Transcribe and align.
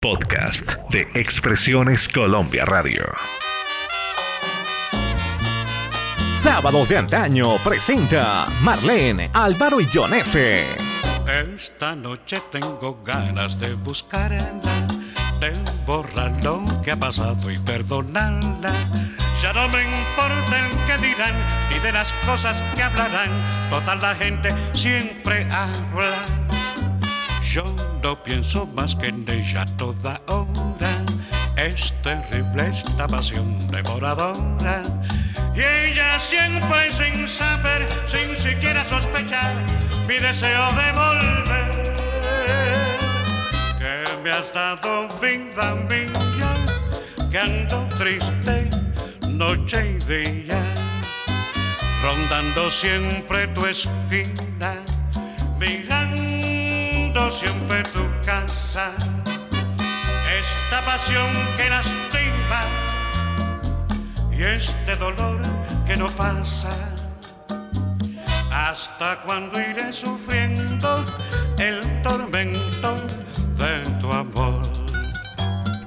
Podcast 0.00 0.74
de 0.90 1.08
Expresiones 1.14 2.08
Colombia 2.08 2.64
Radio. 2.64 3.02
Sábados 6.32 6.88
de 6.88 6.98
antaño 6.98 7.56
presenta 7.64 8.46
Marlene, 8.62 9.28
Álvaro 9.34 9.80
y 9.80 9.88
John 9.92 10.14
F. 10.14 10.64
Esta 11.26 11.96
noche 11.96 12.40
tengo 12.52 13.02
ganas 13.02 13.58
de 13.58 13.74
buscarla, 13.74 14.86
de 15.40 15.52
borrar 15.84 16.44
lo 16.44 16.64
que 16.80 16.92
ha 16.92 16.96
pasado 16.96 17.50
y 17.50 17.58
perdonarla. 17.58 18.72
Ya 19.42 19.52
no 19.52 19.68
me 19.68 19.82
importa 19.82 20.64
el 20.64 20.76
que 20.86 21.08
dirán 21.08 21.34
ni 21.72 21.80
de 21.80 21.90
las 21.90 22.12
cosas 22.24 22.62
que 22.76 22.84
hablarán, 22.84 23.32
toda 23.68 23.96
la 23.96 24.14
gente 24.14 24.54
siempre 24.74 25.42
habla. 25.50 26.22
Yo 27.42 27.64
no 28.02 28.22
pienso 28.22 28.66
más 28.66 28.94
que 28.94 29.08
en 29.08 29.24
ella 29.28 29.64
toda 29.76 30.20
hora. 30.28 31.04
Es 31.56 31.92
terrible 32.02 32.68
esta 32.68 33.06
pasión 33.06 33.58
devoradora. 33.68 34.82
Y 35.54 35.60
ella 35.60 36.18
siempre 36.18 36.90
sin 36.90 37.26
saber, 37.26 37.86
sin 38.06 38.36
siquiera 38.36 38.84
sospechar, 38.84 39.56
mi 40.06 40.18
deseo 40.18 40.72
de 40.72 40.92
volver. 40.92 41.94
Que 43.78 44.22
me 44.22 44.30
has 44.30 44.52
dado 44.52 45.08
vida 45.20 45.74
mía, 45.88 46.54
que 47.30 47.38
ando 47.38 47.86
triste 47.98 48.70
noche 49.28 49.98
y 49.98 50.04
día, 50.04 50.62
rondando 52.02 52.70
siempre 52.70 53.46
tu 53.48 53.66
esquina, 53.66 54.74
mirando 55.58 56.37
siempre 57.30 57.82
tu 57.92 58.08
casa. 58.24 58.92
Esta 60.38 60.82
pasión 60.84 61.30
que 61.56 61.68
lastima 61.68 62.62
y 64.32 64.42
este 64.42 64.96
dolor 64.96 65.40
que 65.86 65.96
no 65.96 66.06
pasa. 66.08 66.70
¿Hasta 68.50 69.22
cuando 69.22 69.60
iré 69.60 69.92
sufriendo 69.92 71.04
el 71.58 72.02
tormento 72.02 73.06
de 73.58 73.90
tu 74.00 74.10
amor? 74.10 74.62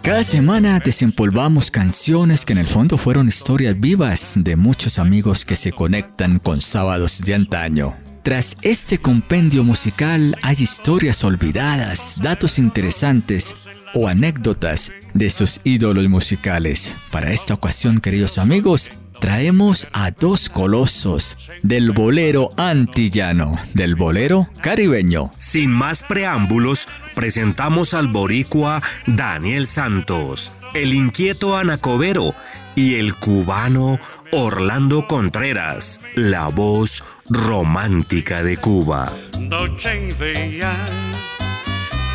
Cada 0.04 0.24
semana 0.24 0.80
desempolvamos 0.80 1.70
canciones 1.70 2.44
que 2.44 2.54
en 2.54 2.60
el 2.60 2.68
fondo 2.68 2.98
fueron 2.98 3.28
historias 3.28 3.80
vivas 3.80 4.34
de 4.36 4.56
muchos 4.56 5.00
amigos 5.00 5.46
que 5.46 5.56
se 5.56 5.72
conectan 5.72 6.40
con 6.40 6.60
sábados 6.62 7.22
de 7.22 7.36
antaño. 7.36 8.11
Tras 8.24 8.56
este 8.62 9.00
compendio 9.00 9.64
musical 9.64 10.38
hay 10.44 10.56
historias 10.60 11.24
olvidadas, 11.24 12.18
datos 12.22 12.60
interesantes 12.60 13.56
o 13.96 14.08
anécdotas 14.08 14.92
de 15.16 15.32
sus 15.32 15.60
ídolos 15.64 16.08
musicales. 16.08 16.96
Para 17.10 17.32
esta 17.32 17.56
ocasión, 17.56 18.00
queridos 18.00 18.38
amigos, 18.38 18.92
traemos 19.20 19.88
a 19.92 20.12
dos 20.12 20.50
colosos 20.50 21.36
del 21.64 21.92
bolero 21.92 22.52
antillano, 22.58 23.58
del 23.74 23.96
bolero 23.96 24.48
caribeño. 24.62 25.32
Sin 25.40 25.72
más 25.72 26.04
preámbulos, 26.04 26.88
presentamos 27.16 27.96
al 27.96 28.08
boricua 28.08 28.84
Daniel 29.08 29.66
Santos, 29.66 30.54
el 30.76 30.94
inquieto 30.94 31.58
Anacobero 31.58 32.36
y 32.76 32.96
el 32.96 33.16
cubano 33.16 34.00
Orlando 34.32 35.06
Contreras, 35.08 36.00
la 36.16 36.48
voz 36.48 37.04
romántica 37.30 38.44
de 38.44 38.58
Cuba. 38.58 39.14
Noche 39.40 40.10
y 40.10 40.14
día, 40.14 40.74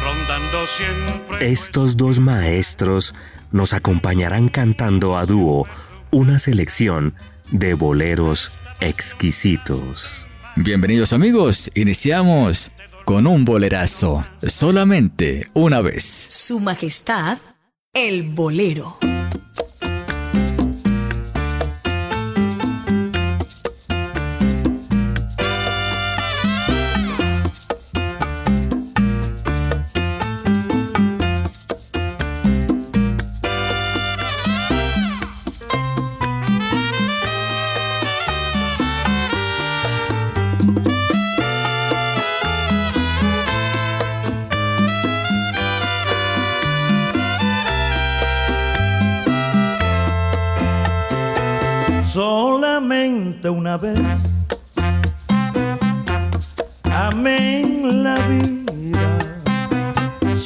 rondando 0.04 0.66
siempre. 0.66 1.50
Estos 1.50 1.96
dos 1.96 2.20
maestros 2.20 3.14
nos 3.52 3.72
acompañarán 3.72 4.48
cantando 4.48 5.16
a 5.16 5.24
dúo 5.24 5.66
una 6.10 6.38
selección 6.38 7.14
de 7.50 7.74
boleros 7.74 8.52
exquisitos. 8.80 10.26
Bienvenidos 10.56 11.12
amigos, 11.12 11.70
iniciamos 11.74 12.70
con 13.04 13.26
un 13.26 13.44
bolerazo, 13.44 14.24
solamente 14.42 15.48
una 15.52 15.80
vez. 15.80 16.04
Su 16.30 16.58
Majestad, 16.58 17.38
el 17.92 18.30
bolero. 18.30 18.98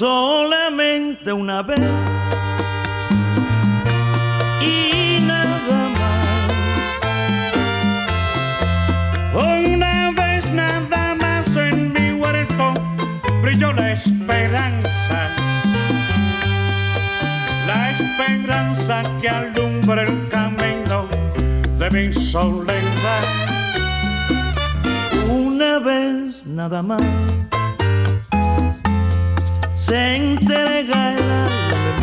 Solamente 0.00 1.30
una 1.30 1.62
vez 1.62 1.92
y 4.62 5.22
nada 5.26 5.90
más. 5.98 6.52
Una 9.34 10.10
vez 10.12 10.50
nada 10.54 11.14
más 11.16 11.54
en 11.54 11.92
mi 11.92 12.12
huerto 12.12 12.72
brilló 13.42 13.74
la 13.74 13.92
esperanza. 13.92 15.18
La 17.66 17.90
esperanza 17.90 19.02
que 19.20 19.28
alumbra 19.28 20.00
el 20.04 20.28
camino 20.30 21.08
de 21.78 21.90
mi 21.90 22.10
soledad. 22.14 23.22
Una 25.28 25.78
vez 25.78 26.46
nada 26.46 26.82
más 26.82 27.02
se 29.90 30.14
entrega 30.14 31.14
el 31.14 31.22
alma 31.24 31.98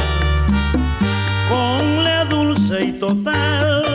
con 1.49 2.03
la 2.03 2.25
dulce 2.25 2.83
y 2.83 2.91
total 2.91 3.86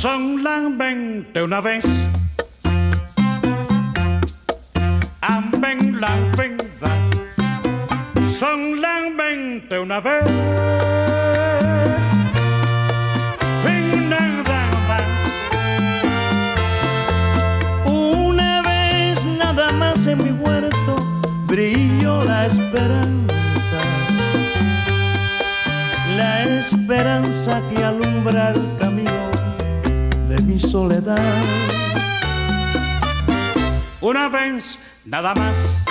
Solamente 0.00 1.42
una 1.42 1.60
vez. 1.60 1.84
Amén 5.20 6.00
la 6.00 6.14
vida. 6.38 6.90
Solamente 8.24 9.76
una 9.76 9.98
vez. 9.98 10.24
Y 13.66 13.96
nada 13.96 14.70
más. 14.86 15.02
Una 17.84 18.62
vez 18.62 19.24
nada 19.24 19.72
más 19.72 20.06
en 20.06 20.18
mi 20.18 20.30
huerto 20.30 20.94
brilló 21.48 22.22
la 22.22 22.46
esperanza. 22.46 23.80
La 26.16 26.44
esperanza 26.44 27.60
que 27.68 27.82
alumbra 27.82 28.52
soledad. 30.78 31.18
Una 34.00 34.28
vez 34.28 34.78
nada 35.04 35.34
más 35.34 35.82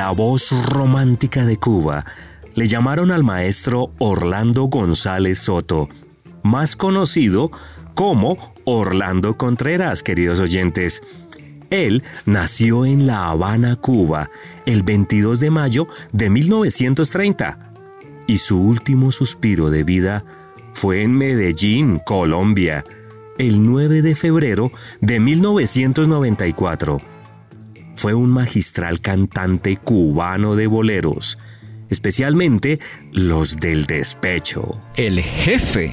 La 0.00 0.12
voz 0.12 0.50
romántica 0.70 1.44
de 1.44 1.58
Cuba 1.58 2.06
le 2.54 2.66
llamaron 2.66 3.10
al 3.10 3.22
maestro 3.22 3.92
Orlando 3.98 4.62
González 4.62 5.40
Soto, 5.40 5.90
más 6.42 6.74
conocido 6.74 7.50
como 7.94 8.54
Orlando 8.64 9.36
Contreras, 9.36 10.02
queridos 10.02 10.40
oyentes. 10.40 11.02
Él 11.68 12.02
nació 12.24 12.86
en 12.86 13.06
La 13.06 13.26
Habana, 13.26 13.76
Cuba, 13.76 14.30
el 14.64 14.84
22 14.84 15.38
de 15.38 15.50
mayo 15.50 15.86
de 16.12 16.30
1930 16.30 17.74
y 18.26 18.38
su 18.38 18.58
último 18.58 19.12
suspiro 19.12 19.68
de 19.68 19.84
vida 19.84 20.24
fue 20.72 21.02
en 21.02 21.12
Medellín, 21.12 22.00
Colombia, 22.06 22.86
el 23.38 23.66
9 23.66 24.00
de 24.00 24.16
febrero 24.16 24.72
de 25.02 25.20
1994. 25.20 27.09
Fue 27.94 28.14
un 28.14 28.30
magistral 28.30 29.00
cantante 29.00 29.76
cubano 29.76 30.56
de 30.56 30.66
boleros, 30.66 31.38
especialmente 31.88 32.80
los 33.12 33.56
del 33.56 33.86
despecho. 33.86 34.80
El 34.96 35.20
jefe. 35.20 35.92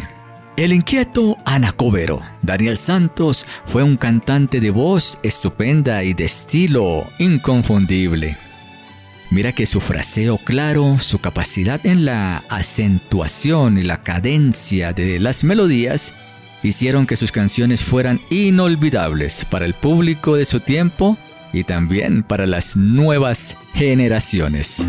El 0.55 0.73
inquieto 0.73 1.37
Anacobero. 1.45 2.19
Daniel 2.41 2.77
Santos 2.77 3.45
fue 3.65 3.83
un 3.83 3.95
cantante 3.95 4.59
de 4.59 4.71
voz 4.71 5.19
estupenda 5.21 6.03
y 6.03 6.13
de 6.13 6.25
estilo 6.25 7.07
inconfundible. 7.19 8.37
Mira 9.29 9.51
que 9.51 9.65
su 9.65 9.81
fraseo 9.81 10.37
claro, 10.37 10.97
su 10.99 11.19
capacidad 11.19 11.85
en 11.85 12.05
la 12.05 12.37
acentuación 12.49 13.77
y 13.77 13.83
la 13.83 14.01
cadencia 14.01 14.93
de 14.93 15.19
las 15.19 15.43
melodías 15.43 16.13
hicieron 16.63 17.05
que 17.05 17.17
sus 17.17 17.31
canciones 17.31 17.83
fueran 17.83 18.21
inolvidables 18.29 19.45
para 19.45 19.65
el 19.65 19.73
público 19.73 20.35
de 20.37 20.45
su 20.45 20.61
tiempo 20.61 21.17
y 21.57 21.63
también 21.63 22.21
para 22.21 22.45
las 22.45 22.77
nuevas 22.77 23.57
generaciones. 23.73 24.87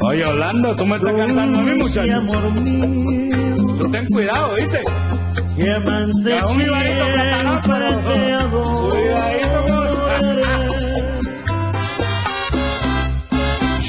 Oye, 0.00 0.24
Orlando, 0.24 0.74
tú 0.74 0.86
me 0.86 0.96
estás 0.96 1.12
cantando 1.12 1.58
a 1.58 1.62
mí, 1.62 1.74
muchacho. 1.82 2.22
Tú 3.78 3.90
ten 3.90 4.06
cuidado, 4.06 4.54
¿viste? 4.54 4.80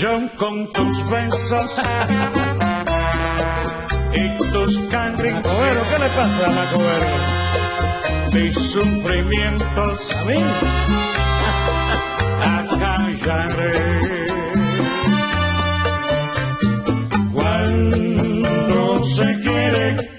Con 0.06 0.72
tus 0.72 1.10
besos 1.10 1.66
y 4.14 4.30
tus 4.52 4.80
caricias. 4.92 5.34
Macobero, 5.34 5.82
¿qué 5.90 5.98
le 6.00 6.10
pasa 6.10 6.46
a 6.46 6.50
Macobero? 6.52 7.08
mis 8.36 8.56
sufrimientos 8.56 10.16
¿A 10.16 10.24
mí? 10.26 10.36
acallaré. 12.60 13.72
Cuando 17.34 19.04
se 19.06 19.42
quiere 19.42 20.15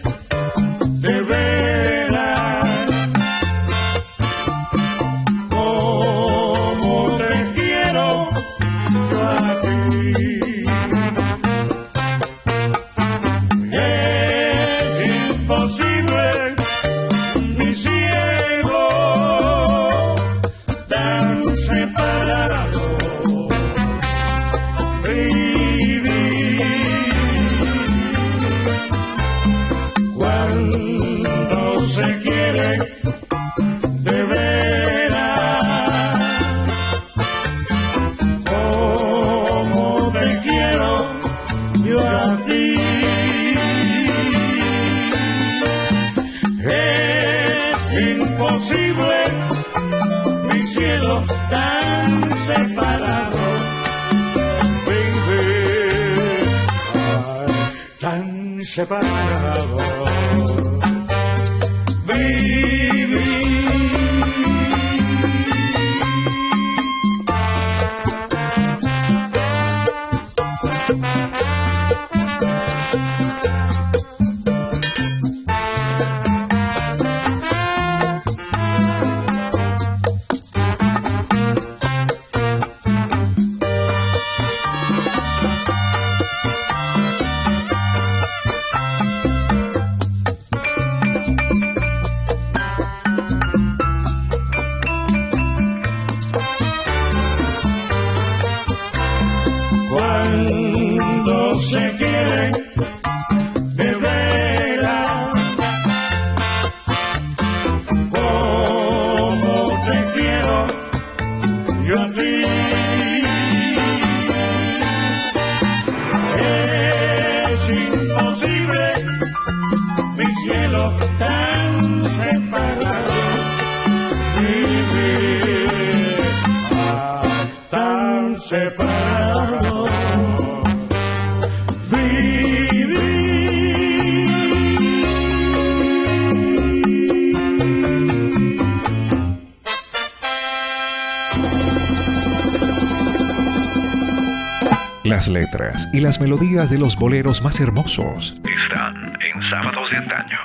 y 145.96 146.00
las 146.00 146.20
melodías 146.20 146.68
de 146.68 146.76
los 146.76 146.94
boleros 146.96 147.42
más 147.42 147.58
hermosos 147.58 148.34
están 148.44 148.96
en 149.18 149.50
Sábados 149.50 149.90
de 149.90 149.96
Antaño. 149.96 150.38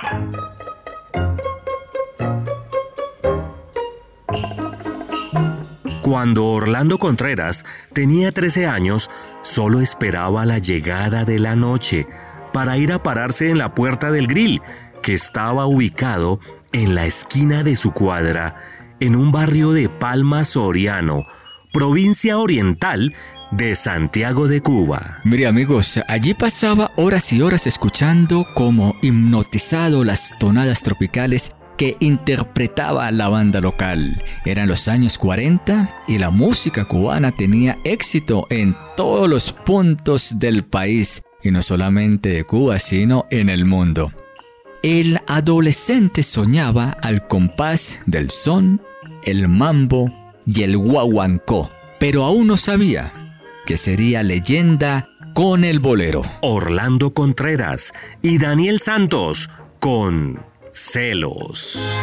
Cuando 6.00 6.46
Orlando 6.46 6.98
Contreras 6.98 7.66
tenía 7.92 8.32
13 8.32 8.66
años, 8.66 9.10
solo 9.42 9.80
esperaba 9.80 10.46
la 10.46 10.56
llegada 10.56 11.26
de 11.26 11.38
la 11.38 11.54
noche 11.54 12.06
para 12.54 12.78
ir 12.78 12.90
a 12.90 13.02
pararse 13.02 13.50
en 13.50 13.58
la 13.58 13.74
puerta 13.74 14.10
del 14.10 14.28
grill, 14.28 14.62
que 15.02 15.12
estaba 15.12 15.66
ubicado 15.66 16.40
en 16.72 16.94
la 16.94 17.04
esquina 17.04 17.62
de 17.62 17.76
su 17.76 17.92
cuadra, 17.92 18.54
en 19.00 19.16
un 19.16 19.32
barrio 19.32 19.72
de 19.72 19.90
Palma 19.90 20.44
Soriano, 20.44 21.26
provincia 21.74 22.38
oriental 22.38 23.14
de 23.52 23.74
Santiago 23.74 24.48
de 24.48 24.62
Cuba. 24.62 25.18
Mire 25.24 25.46
amigos, 25.46 26.00
allí 26.08 26.34
pasaba 26.34 26.90
horas 26.96 27.32
y 27.32 27.42
horas 27.42 27.66
escuchando 27.66 28.46
como 28.54 28.96
hipnotizado 29.02 30.04
las 30.04 30.32
tonadas 30.38 30.82
tropicales 30.82 31.52
que 31.76 31.96
interpretaba 32.00 33.10
la 33.10 33.28
banda 33.28 33.60
local. 33.60 34.20
Eran 34.44 34.68
los 34.68 34.88
años 34.88 35.18
40 35.18 35.94
y 36.08 36.18
la 36.18 36.30
música 36.30 36.86
cubana 36.86 37.30
tenía 37.30 37.76
éxito 37.84 38.46
en 38.50 38.74
todos 38.96 39.28
los 39.28 39.52
puntos 39.52 40.38
del 40.38 40.64
país, 40.64 41.22
y 41.42 41.50
no 41.50 41.62
solamente 41.62 42.30
de 42.30 42.44
Cuba, 42.44 42.78
sino 42.78 43.26
en 43.30 43.50
el 43.50 43.66
mundo. 43.66 44.10
El 44.82 45.20
adolescente 45.26 46.22
soñaba 46.22 46.90
al 47.02 47.26
compás 47.28 48.00
del 48.06 48.30
son, 48.30 48.80
el 49.24 49.48
mambo 49.48 50.12
y 50.46 50.62
el 50.62 50.76
guaguancó, 50.76 51.70
pero 52.00 52.24
aún 52.24 52.46
no 52.48 52.56
sabía 52.56 53.12
que 53.66 53.76
sería 53.76 54.22
leyenda 54.22 55.08
con 55.34 55.64
el 55.64 55.78
bolero. 55.78 56.22
Orlando 56.40 57.14
Contreras 57.14 57.92
y 58.22 58.38
Daniel 58.38 58.78
Santos 58.80 59.48
con 59.80 60.44
Celos. 60.72 62.00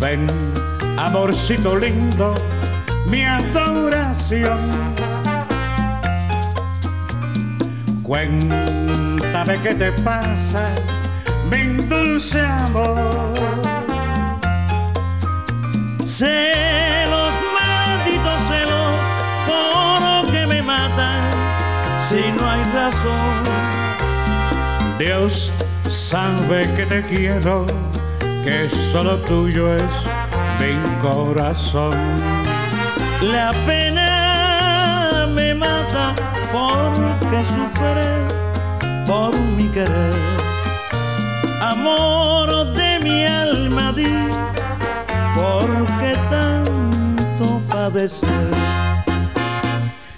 Ven, 0.00 0.26
amorcito 0.96 1.76
lindo, 1.76 2.34
mi 3.06 3.24
adoración. 3.24 4.58
Cuéntame 8.02 9.60
qué 9.62 9.74
te 9.74 9.92
pasa 10.02 10.72
ven 11.50 11.88
dulce 11.88 12.40
amor. 12.40 13.34
Celos, 16.04 17.34
malditos 17.54 18.40
celos, 18.48 18.98
por 19.46 20.30
que 20.30 20.46
me 20.46 20.62
matan 20.62 21.28
si 22.08 22.32
no 22.32 22.48
hay 22.48 22.62
razón. 22.72 23.42
Dios 24.98 25.52
sabe 25.88 26.72
que 26.74 26.86
te 26.86 27.02
quiero, 27.02 27.66
que 28.44 28.68
solo 28.68 29.18
tuyo 29.18 29.74
es 29.74 29.92
mi 30.60 30.72
corazón. 31.00 31.92
La 33.22 33.52
pena 33.66 35.26
me 35.34 35.54
mata 35.54 36.14
porque 36.50 37.44
sufre 37.44 38.08
por 39.06 39.38
mi 39.56 39.68
querer 39.68 40.40
amor 41.60 42.72
de 42.74 42.98
mi 43.00 43.26
alma 43.26 43.92
di, 43.92 44.08
porque 45.36 46.12
tanto 46.30 47.60
padecer. 47.68 48.50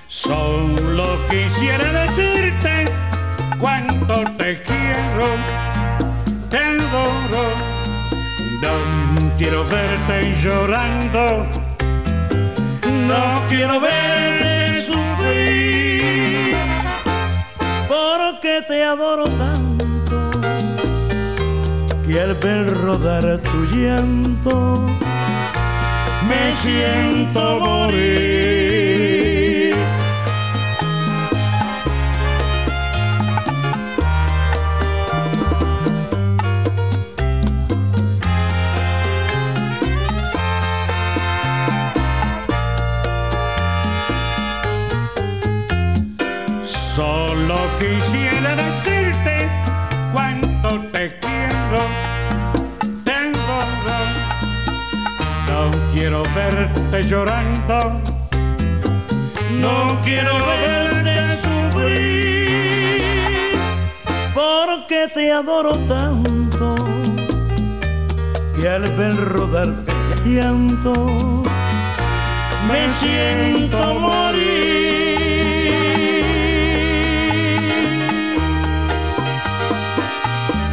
Solo 0.06 1.18
quisiera 1.28 1.92
decirte 2.04 2.85
cuánto 3.59 4.25
te 4.38 4.62
quiero, 4.62 5.26
te 6.49 6.59
adoro. 6.59 7.44
No 8.62 9.37
quiero 9.37 9.64
verte 9.64 10.35
llorando, 10.40 11.47
no 13.12 13.47
quiero 13.49 13.81
verte 13.81 14.83
sufrir, 14.83 16.57
porque 17.88 18.62
te 18.66 18.85
adoro 18.85 19.25
tanto 19.25 20.16
y 22.09 22.19
al 22.19 22.35
ver 22.35 22.66
rodar 22.85 23.38
tu 23.38 23.59
llanto 23.76 24.87
me 26.28 26.42
siento 26.62 27.61
morir. 27.61 28.81
Quiero 55.92 56.22
verte 56.34 57.02
llorando, 57.02 58.00
no 59.61 59.99
quiero 60.04 60.34
verte 60.46 61.16
sufrir, 61.42 63.02
porque 64.34 65.08
te 65.14 65.32
adoro 65.32 65.72
tanto 65.87 66.75
que 68.58 68.68
al 68.68 68.82
ver 68.92 69.16
rodarte 69.16 69.92
el 70.25 70.34
llanto 70.37 71.42
me 72.68 72.90
siento 72.90 73.94
morir. 73.94 74.62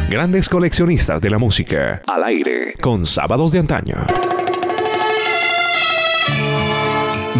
Grandes 0.08 0.48
coleccionistas 0.48 1.22
de 1.22 1.30
la 1.30 1.38
música. 1.38 2.02
Al 2.06 2.24
aire. 2.24 2.74
Con 2.80 3.04
sábados 3.04 3.52
de 3.52 3.60
antaño. 3.60 3.94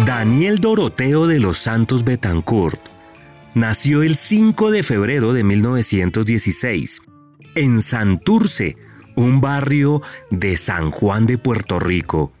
Daniel 0.05 0.57
Doroteo 0.57 1.27
de 1.27 1.39
los 1.39 1.59
Santos 1.59 2.03
Betancourt 2.03 2.79
nació 3.53 4.01
el 4.01 4.15
5 4.15 4.71
de 4.71 4.81
febrero 4.81 5.31
de 5.33 5.43
1916 5.43 7.01
en 7.53 7.81
Santurce, 7.83 8.77
un 9.15 9.41
barrio 9.41 10.01
de 10.31 10.57
San 10.57 10.89
Juan 10.89 11.27
de 11.27 11.37
Puerto 11.37 11.79
Rico. 11.79 12.33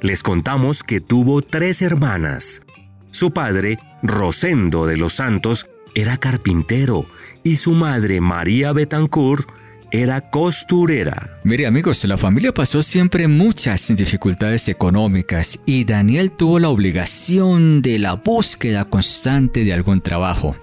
Les 0.00 0.24
contamos 0.24 0.82
que 0.82 1.00
tuvo 1.00 1.42
tres 1.42 1.80
hermanas. 1.80 2.62
Su 3.10 3.30
padre, 3.30 3.78
Rosendo 4.02 4.86
de 4.86 4.96
los 4.96 5.12
Santos, 5.12 5.66
era 5.94 6.16
carpintero 6.16 7.06
y 7.44 7.56
su 7.56 7.74
madre, 7.74 8.20
María 8.20 8.72
Betancourt, 8.72 9.48
era 9.90 10.30
costurera. 10.30 11.40
Mire 11.44 11.66
amigos, 11.66 12.04
la 12.04 12.16
familia 12.16 12.52
pasó 12.52 12.82
siempre 12.82 13.28
muchas 13.28 13.94
dificultades 13.96 14.68
económicas 14.68 15.60
y 15.66 15.84
Daniel 15.84 16.30
tuvo 16.32 16.58
la 16.58 16.68
obligación 16.68 17.82
de 17.82 17.98
la 17.98 18.14
búsqueda 18.14 18.84
constante 18.84 19.64
de 19.64 19.72
algún 19.72 20.00
trabajo. 20.00 20.56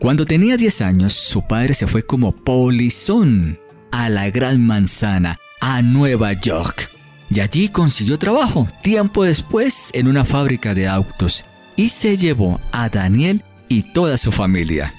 Cuando 0.00 0.26
tenía 0.26 0.56
10 0.56 0.82
años, 0.82 1.12
su 1.12 1.46
padre 1.46 1.74
se 1.74 1.86
fue 1.86 2.02
como 2.02 2.32
polizón 2.32 3.58
a 3.90 4.08
la 4.08 4.28
Gran 4.30 4.66
Manzana, 4.66 5.38
a 5.60 5.80
Nueva 5.82 6.32
York. 6.32 6.90
Y 7.30 7.40
allí 7.40 7.68
consiguió 7.68 8.18
trabajo, 8.18 8.66
tiempo 8.82 9.24
después, 9.24 9.90
en 9.94 10.08
una 10.08 10.24
fábrica 10.24 10.74
de 10.74 10.86
autos, 10.86 11.44
y 11.76 11.88
se 11.88 12.16
llevó 12.16 12.60
a 12.70 12.88
Daniel 12.88 13.42
y 13.68 13.82
toda 13.82 14.18
su 14.18 14.30
familia. 14.30 14.92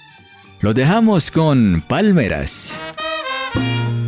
Lo 0.60 0.74
dejamos 0.74 1.29
con 1.29 1.84
Palmeras. 1.88 2.82
Tus 3.55 4.04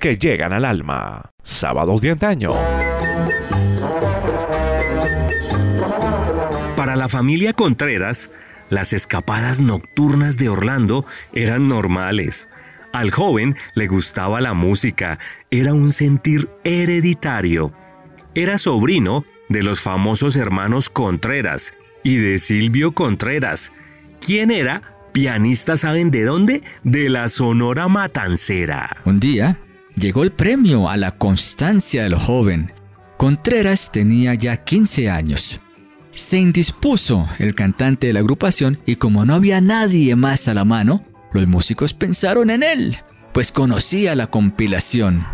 Que 0.00 0.16
llegan 0.18 0.52
al 0.52 0.64
alma. 0.64 1.30
Sábados 1.44 2.00
de 2.00 2.10
antaño. 2.10 2.50
Para 6.76 6.96
la 6.96 7.08
familia 7.08 7.52
Contreras, 7.52 8.32
las 8.68 8.92
escapadas 8.92 9.60
nocturnas 9.60 10.38
de 10.38 10.48
Orlando 10.48 11.06
eran 11.32 11.68
normales. 11.68 12.48
Al 12.92 13.12
joven 13.12 13.54
le 13.76 13.86
gustaba 13.86 14.40
la 14.40 14.54
música, 14.54 15.20
era 15.52 15.72
un 15.72 15.92
sentir 15.92 16.50
hereditario. 16.64 17.72
Era 18.34 18.58
sobrino 18.58 19.24
de 19.48 19.62
los 19.62 19.80
famosos 19.80 20.34
hermanos 20.34 20.90
Contreras 20.90 21.74
y 22.02 22.16
de 22.16 22.40
Silvio 22.40 22.90
Contreras. 22.90 23.70
¿Quién 24.20 24.50
era? 24.50 24.93
Pianista, 25.14 25.76
¿saben 25.76 26.10
de 26.10 26.24
dónde? 26.24 26.64
De 26.82 27.08
la 27.08 27.28
Sonora 27.28 27.86
Matancera. 27.86 28.96
Un 29.04 29.20
día 29.20 29.60
llegó 29.94 30.24
el 30.24 30.32
premio 30.32 30.90
a 30.90 30.96
la 30.96 31.12
constancia 31.12 32.02
del 32.02 32.16
joven. 32.16 32.72
Contreras 33.16 33.92
tenía 33.92 34.34
ya 34.34 34.56
15 34.56 35.08
años. 35.10 35.60
Se 36.10 36.40
indispuso 36.40 37.28
el 37.38 37.54
cantante 37.54 38.08
de 38.08 38.12
la 38.12 38.18
agrupación 38.18 38.76
y 38.86 38.96
como 38.96 39.24
no 39.24 39.36
había 39.36 39.60
nadie 39.60 40.16
más 40.16 40.48
a 40.48 40.54
la 40.54 40.64
mano, 40.64 41.04
los 41.32 41.46
músicos 41.46 41.94
pensaron 41.94 42.50
en 42.50 42.64
él, 42.64 42.96
pues 43.32 43.52
conocía 43.52 44.16
la 44.16 44.26
compilación. 44.26 45.24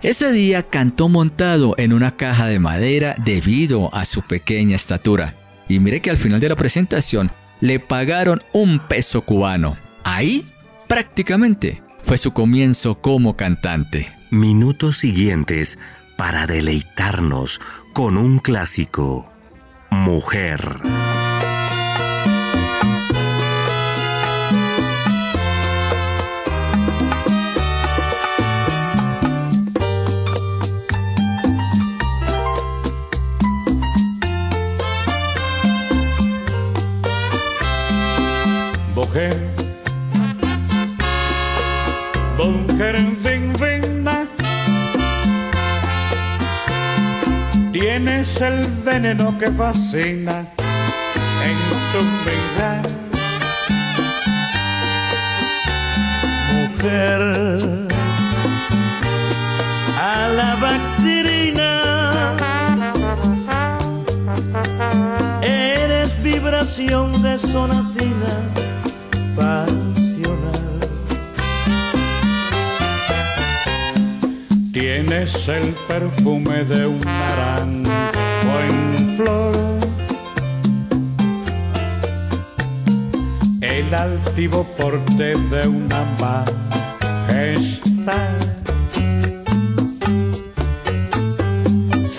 Ese 0.00 0.30
día 0.30 0.62
cantó 0.62 1.08
montado 1.08 1.74
en 1.76 1.92
una 1.92 2.16
caja 2.16 2.46
de 2.46 2.60
madera 2.60 3.16
debido 3.24 3.92
a 3.92 4.04
su 4.04 4.22
pequeña 4.22 4.76
estatura. 4.76 5.34
Y 5.68 5.80
mire 5.80 5.98
que 6.00 6.10
al 6.10 6.18
final 6.18 6.38
de 6.38 6.50
la 6.50 6.56
presentación 6.56 7.32
le 7.60 7.80
pagaron 7.80 8.42
un 8.52 8.78
peso 8.78 9.22
cubano. 9.22 9.76
Ahí, 10.04 10.46
prácticamente, 10.86 11.82
fue 12.02 12.18
su 12.18 12.32
comienzo 12.32 13.00
como 13.00 13.36
cantante. 13.36 14.08
Minutos 14.30 14.96
siguientes 14.96 15.78
para 16.16 16.46
deleitarnos 16.46 17.60
con 17.92 18.16
un 18.16 18.38
clásico. 18.38 19.30
Mujer. 19.90 20.80
Mujer, 39.08 39.40
mujer 42.36 42.96
divina, 43.22 44.26
tienes 47.72 48.38
el 48.42 48.70
veneno 48.84 49.38
que 49.38 49.50
fascina 49.52 50.44
en 51.42 51.56
tu 51.90 52.00
mirar. 52.26 52.82
mujer 56.52 57.20
a 59.96 60.28
la 60.36 60.54
bacterina 60.56 62.36
eres 65.40 66.22
vibración 66.22 67.22
de 67.22 67.38
sonatina 67.38 68.68
Tienes 74.72 75.48
el 75.48 75.74
perfume 75.88 76.64
de 76.64 76.86
un 76.86 77.00
naranjo 77.00 78.60
en 78.68 79.16
flor, 79.16 79.54
el 83.60 83.94
altivo 83.94 84.64
porte 84.76 85.34
de 85.34 85.68
una 85.68 86.04
majestad. 86.20 87.78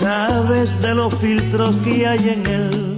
sabes 0.00 0.80
de 0.80 0.94
los 0.94 1.14
filtros 1.16 1.76
que 1.84 2.06
hay 2.06 2.30
en 2.30 2.46
el 2.46 2.89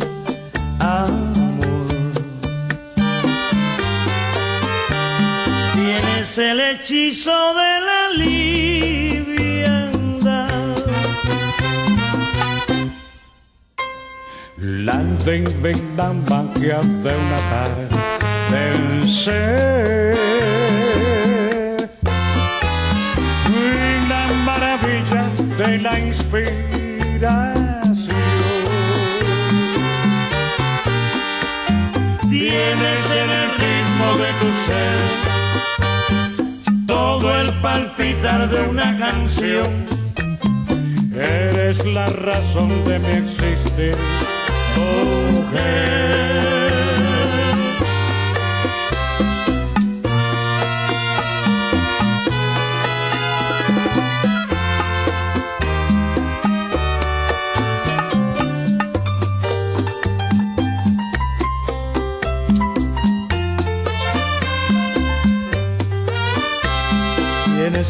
el 6.42 6.60
hechizo 6.60 7.54
de 7.54 7.80
la 7.88 8.10
liviandad 8.16 9.12
la 14.58 15.02
divina 15.24 16.12
magia 16.28 16.80
de 16.80 17.14
una 17.24 17.38
tarde 17.50 17.88
del 18.50 19.06
ser. 19.06 20.18
La 24.08 24.26
maravilla 24.44 25.24
de 25.58 25.78
la 25.78 25.98
inspiración. 25.98 26.52
Tienes 32.30 33.10
en 33.22 33.30
el 33.30 33.48
ritmo 33.62 34.06
de 34.18 34.30
tu 34.40 34.48
ser 34.66 35.31
palpitar 37.62 38.50
de 38.50 38.60
una 38.62 38.98
canción. 38.98 39.86
Eres 41.14 41.86
la 41.86 42.06
razón 42.08 42.84
de 42.84 42.98
mi 42.98 43.12
existir, 43.12 43.96
mujer. 45.32 46.51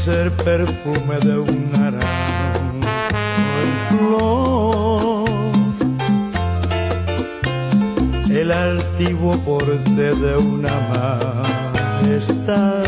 El 0.05 0.33
perfume 0.33 1.17
de 1.21 1.39
un 1.39 1.71
naranjo 1.71 2.89
en 3.63 3.73
flor, 3.89 5.25
el 8.29 8.51
altivo 8.51 9.31
porte 9.45 10.15
de 10.15 10.37
una 10.39 10.73
majestad. 12.03 12.83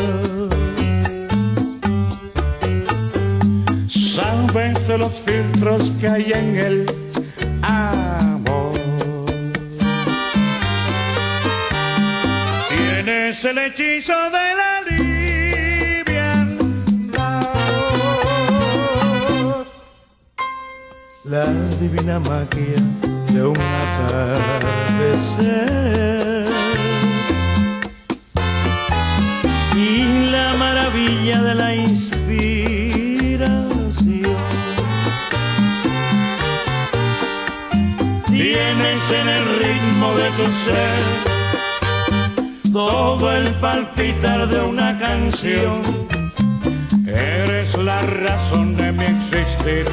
Sabes 3.88 4.88
de 4.88 4.98
los 4.98 5.12
filtros 5.12 5.92
que 6.00 6.08
hay 6.08 6.32
en 6.32 6.56
el 6.56 6.86
amor. 7.62 8.72
Tienes 12.68 13.44
el 13.44 13.58
hechizo 13.58 14.14
de 14.30 14.56
la 14.56 14.63
la 21.34 21.46
divina 21.80 22.20
magia 22.20 22.80
de 23.32 23.42
un 23.42 23.56
atardecer 23.84 24.84
y 29.74 30.30
la 30.30 30.54
maravilla 30.60 31.42
de 31.42 31.54
la 31.56 31.74
inspiración. 31.74 32.46
Tienes 38.26 39.10
en 39.20 39.28
el 39.28 39.44
ritmo 39.62 40.14
de 40.20 40.30
tu 40.38 40.44
ser 40.66 41.02
todo 42.72 43.32
el 43.32 43.52
palpitar 43.54 44.46
de 44.46 44.60
una 44.60 44.96
canción. 45.00 45.82
Eres 47.08 47.76
la 47.76 47.98
razón 47.98 48.76
de 48.76 48.92
mi 48.92 49.04
existir. 49.04 49.84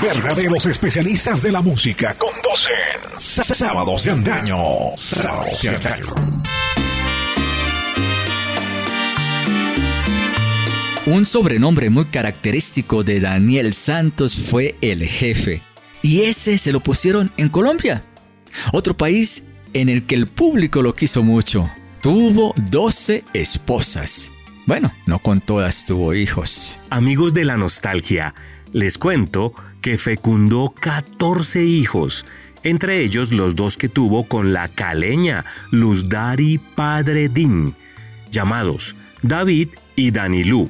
Verdaderos 0.00 0.66
especialistas 0.66 1.42
de 1.42 1.52
la 1.52 1.60
música 1.60 2.14
conducen 2.14 3.18
Sábados 3.18 4.04
de 4.04 4.10
Antaño. 4.10 4.56
Sábados 4.96 5.62
de 5.62 5.68
Antaño. 5.68 6.14
Un 11.04 11.26
sobrenombre 11.26 11.90
muy 11.90 12.04
característico 12.04 13.02
de 13.02 13.20
Daniel 13.20 13.74
Santos 13.74 14.36
fue 14.36 14.76
el 14.80 15.04
jefe. 15.04 15.60
Y 16.00 16.22
ese 16.22 16.58
se 16.58 16.72
lo 16.72 16.80
pusieron 16.80 17.32
en 17.36 17.48
Colombia. 17.48 18.02
Otro 18.72 18.96
país 18.96 19.44
en 19.72 19.88
el 19.88 20.06
que 20.06 20.14
el 20.14 20.28
público 20.28 20.80
lo 20.80 20.94
quiso 20.94 21.22
mucho. 21.22 21.70
Tuvo 22.02 22.52
12 22.56 23.22
esposas. 23.32 24.32
Bueno, 24.66 24.92
no 25.06 25.20
con 25.20 25.40
todas 25.40 25.84
tuvo 25.84 26.14
hijos. 26.14 26.80
Amigos 26.90 27.32
de 27.32 27.44
la 27.44 27.56
nostalgia, 27.56 28.34
les 28.72 28.98
cuento 28.98 29.52
que 29.80 29.96
fecundó 29.98 30.74
14 30.80 31.62
hijos, 31.64 32.26
entre 32.64 33.02
ellos 33.02 33.30
los 33.30 33.54
dos 33.54 33.76
que 33.76 33.88
tuvo 33.88 34.24
con 34.24 34.52
la 34.52 34.66
caleña 34.66 35.44
Luzdari 35.70 36.58
Padredín, 36.58 37.76
llamados 38.32 38.96
David 39.22 39.68
y 39.94 40.10
Danilú. 40.10 40.68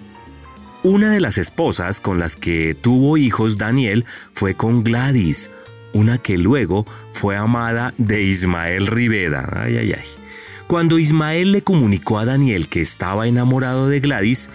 Una 0.83 1.13
de 1.13 1.21
las 1.21 1.39
esposas 1.39 2.03
con 2.03 2.19
las 2.19 2.37
que 2.37 2.75
tuvo 2.75 3.17
hijos 3.17 3.57
Daniel 3.57 4.05
fue 4.35 4.55
con 4.55 4.85
Gladys, 4.85 5.51
una 5.95 6.19
que 6.19 6.37
luego 6.37 6.85
fue 7.11 7.39
amada 7.39 7.95
de 7.97 8.21
Ismael 8.21 8.87
Rivera. 8.87 9.49
Ay, 9.57 9.79
ay, 9.79 9.95
ay. 9.95 10.22
Cuando 10.73 10.99
Ismael 10.99 11.53
le 11.53 11.61
comunicó 11.61 12.19
a 12.19 12.25
Daniel 12.25 12.67
que 12.67 12.81
estaba 12.81 13.27
enamorado 13.27 13.91
de 13.91 14.01
Gladys, 14.01 14.49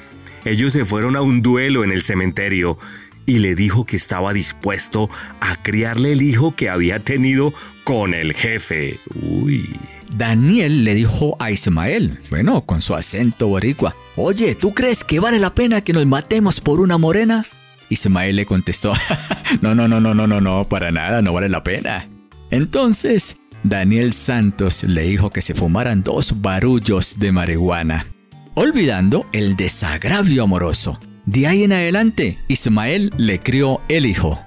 ellos 0.46 0.74
se 0.74 0.84
fueron 0.84 1.16
a 1.16 1.22
un 1.22 1.44
duelo 1.44 1.84
en 1.84 1.92
el 1.92 2.02
cementerio 2.02 2.80
y 3.28 3.38
le 3.38 3.54
dijo 3.54 3.86
que 3.86 3.98
estaba 3.98 4.34
dispuesto 4.34 5.12
a 5.42 5.62
criarle 5.62 6.14
el 6.14 6.24
hijo 6.24 6.56
que 6.56 6.72
había 6.72 7.00
tenido 7.00 7.54
con 7.84 8.16
el 8.16 8.34
jefe. 8.34 9.00
Uy. 9.14 9.70
Daniel 10.12 10.86
le 10.86 10.96
dijo 10.96 11.38
a 11.40 11.52
Ismael, 11.52 12.18
bueno, 12.32 12.66
con 12.66 12.82
su 12.82 12.96
acento 12.96 13.50
boricua, 13.50 13.96
Oye, 14.16 14.56
¿tú 14.56 14.74
crees 14.74 15.04
que 15.04 15.20
vale 15.20 15.38
la 15.38 15.54
pena 15.54 15.82
que 15.82 15.94
nos 15.94 16.08
matemos 16.08 16.62
por 16.62 16.80
una 16.80 16.98
morena? 16.98 17.46
Ismael 17.90 18.38
le 18.38 18.48
contestó, 18.48 18.92
No, 19.62 19.76
no, 19.76 19.88
no, 19.88 20.00
no, 20.00 20.16
no, 20.16 20.26
no, 20.26 20.42
no, 20.42 20.64
para 20.64 20.92
nada, 20.92 21.22
no 21.22 21.32
vale 21.32 21.48
la 21.48 21.62
pena. 21.62 22.10
Entonces, 22.50 23.38
Daniel 23.70 24.14
Santos 24.14 24.84
le 24.84 25.04
dijo 25.04 25.30
que 25.30 25.42
se 25.42 25.54
fumaran 25.54 26.04
dos 26.04 26.42
barullos 26.42 27.20
de 27.20 27.32
marihuana, 27.32 28.08
olvidando 28.56 29.26
el 29.34 29.56
desagravio 29.56 30.44
amoroso. 30.44 31.00
De 31.26 31.48
ahí 31.48 31.64
en 31.64 31.74
adelante, 31.74 32.38
Ismael 32.48 33.12
le 33.18 33.40
crió 33.40 33.82
el 33.90 34.06
hijo. 34.06 34.40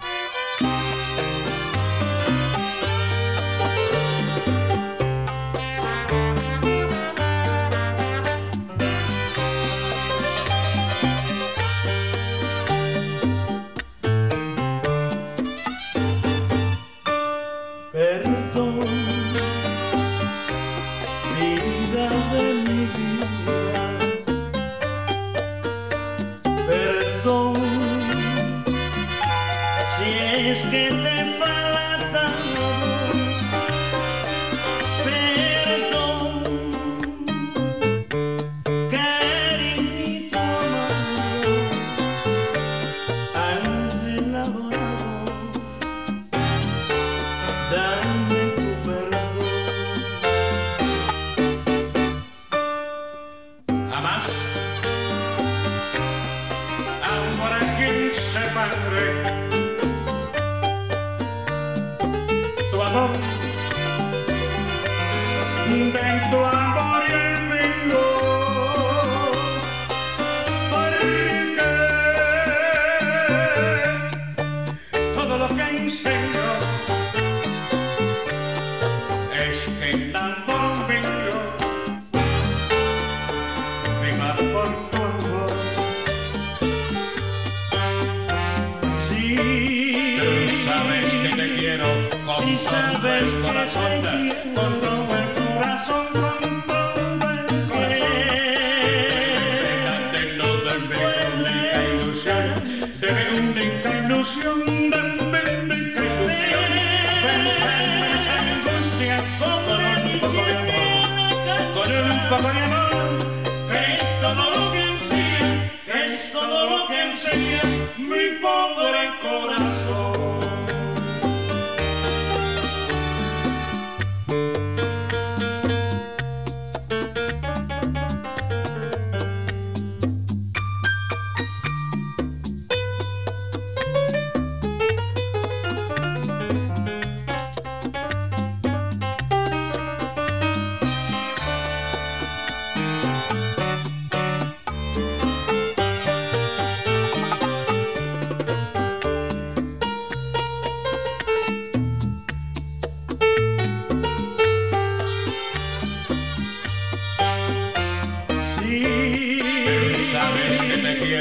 Sabes 93.72 94.08
que 94.08 94.09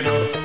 quiero 0.01 0.38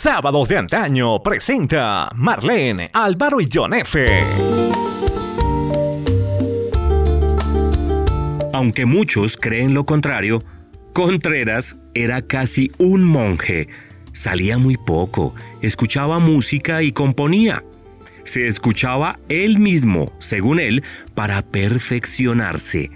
Sábados 0.00 0.48
de 0.48 0.56
antaño 0.56 1.20
presenta 1.24 2.08
Marlene, 2.14 2.88
Álvaro 2.92 3.40
y 3.40 3.48
John 3.52 3.74
F. 3.74 4.06
Aunque 8.52 8.86
muchos 8.86 9.36
creen 9.36 9.74
lo 9.74 9.86
contrario, 9.86 10.44
Contreras 10.92 11.78
era 11.94 12.22
casi 12.22 12.70
un 12.78 13.02
monje. 13.02 13.66
Salía 14.12 14.56
muy 14.56 14.76
poco, 14.76 15.34
escuchaba 15.62 16.20
música 16.20 16.84
y 16.84 16.92
componía. 16.92 17.64
Se 18.22 18.46
escuchaba 18.46 19.18
él 19.28 19.58
mismo, 19.58 20.12
según 20.20 20.60
él, 20.60 20.84
para 21.16 21.42
perfeccionarse. 21.42 22.92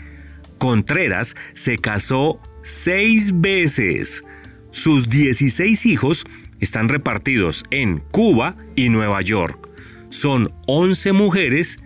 Contreras 0.59 1.35
se 1.53 1.79
casó 1.79 2.41
seis 2.63 3.33
veces. 3.35 4.23
Sus 4.71 5.09
16 5.09 5.85
hijos 5.87 6.25
están 6.63 6.89
repartidos 6.89 7.65
en 7.71 7.99
Cuba 8.13 8.57
y 8.77 8.89
Nueva 8.89 9.21
York. 9.21 9.69
Son 10.09 10.55
11 10.67 11.13
mujeres 11.13 11.79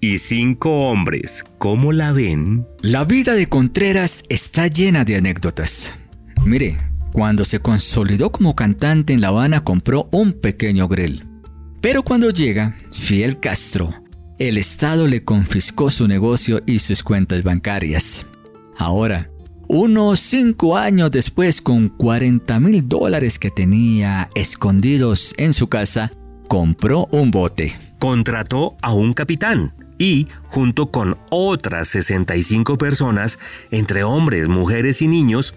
y 0.00 0.18
5 0.18 0.88
hombres. 0.88 1.44
¿Cómo 1.58 1.92
la 1.92 2.12
ven? 2.12 2.66
La 2.80 3.04
vida 3.04 3.34
de 3.34 3.48
Contreras 3.48 4.24
está 4.28 4.68
llena 4.68 5.04
de 5.04 5.16
anécdotas. 5.16 5.94
Mire, 6.44 6.78
cuando 7.12 7.44
se 7.44 7.60
consolidó 7.60 8.30
como 8.30 8.54
cantante 8.54 9.12
en 9.12 9.20
La 9.20 9.28
Habana 9.28 9.64
compró 9.64 10.08
un 10.12 10.32
pequeño 10.32 10.86
grill. 10.88 11.26
Pero 11.80 12.04
cuando 12.04 12.30
llega 12.30 12.76
Fidel 12.92 13.40
Castro, 13.40 13.92
el 14.38 14.58
Estado 14.58 15.08
le 15.08 15.22
confiscó 15.22 15.90
su 15.90 16.06
negocio 16.06 16.60
y 16.66 16.78
sus 16.78 17.02
cuentas 17.02 17.42
bancarias. 17.42 18.26
Ahora, 18.76 19.29
unos 19.72 20.18
cinco 20.18 20.76
años 20.76 21.12
después, 21.12 21.60
con 21.62 21.90
40 21.90 22.58
mil 22.58 22.88
dólares 22.88 23.38
que 23.38 23.52
tenía 23.52 24.28
escondidos 24.34 25.32
en 25.38 25.54
su 25.54 25.68
casa, 25.68 26.10
compró 26.48 27.06
un 27.12 27.30
bote. 27.30 27.78
Contrató 28.00 28.76
a 28.82 28.92
un 28.92 29.14
capitán 29.14 29.72
y, 29.96 30.26
junto 30.48 30.90
con 30.90 31.16
otras 31.30 31.86
65 31.86 32.78
personas, 32.78 33.38
entre 33.70 34.02
hombres, 34.02 34.48
mujeres 34.48 35.02
y 35.02 35.06
niños, 35.06 35.54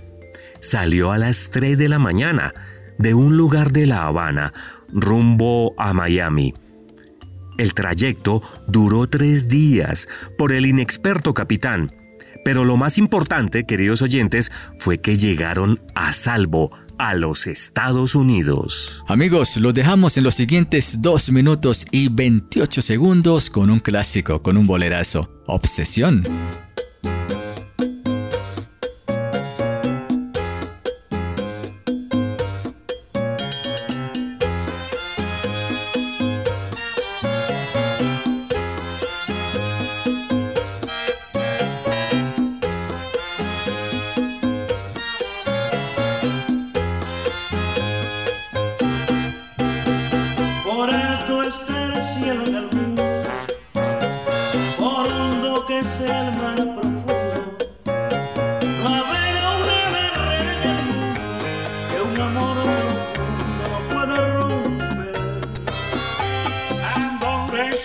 salió 0.59 1.11
a 1.11 1.17
las 1.17 1.49
3 1.49 1.79
de 1.79 1.89
la 1.89 1.97
mañana 1.97 2.53
de 2.99 3.15
un 3.15 3.35
lugar 3.35 3.71
de 3.71 3.87
La 3.87 4.05
Habana 4.05 4.53
rumbo 4.89 5.73
a 5.79 5.91
Miami. 5.93 6.53
El 7.57 7.73
trayecto 7.73 8.43
duró 8.67 9.09
tres 9.09 9.47
días 9.47 10.07
por 10.37 10.51
el 10.51 10.67
inexperto 10.67 11.33
capitán, 11.33 11.91
pero 12.43 12.65
lo 12.65 12.77
más 12.77 12.97
importante, 12.97 13.65
queridos 13.65 14.01
oyentes, 14.01 14.51
fue 14.77 14.99
que 14.99 15.15
llegaron 15.17 15.81
a 15.95 16.13
salvo 16.13 16.71
a 16.97 17.15
los 17.15 17.47
Estados 17.47 18.15
Unidos. 18.15 19.03
Amigos, 19.07 19.57
los 19.57 19.73
dejamos 19.73 20.17
en 20.17 20.23
los 20.23 20.35
siguientes 20.35 21.01
2 21.01 21.31
minutos 21.31 21.85
y 21.91 22.09
28 22.09 22.81
segundos 22.81 23.49
con 23.49 23.69
un 23.69 23.79
clásico, 23.79 24.41
con 24.41 24.57
un 24.57 24.67
bolerazo. 24.67 25.29
Obsesión. 25.47 26.23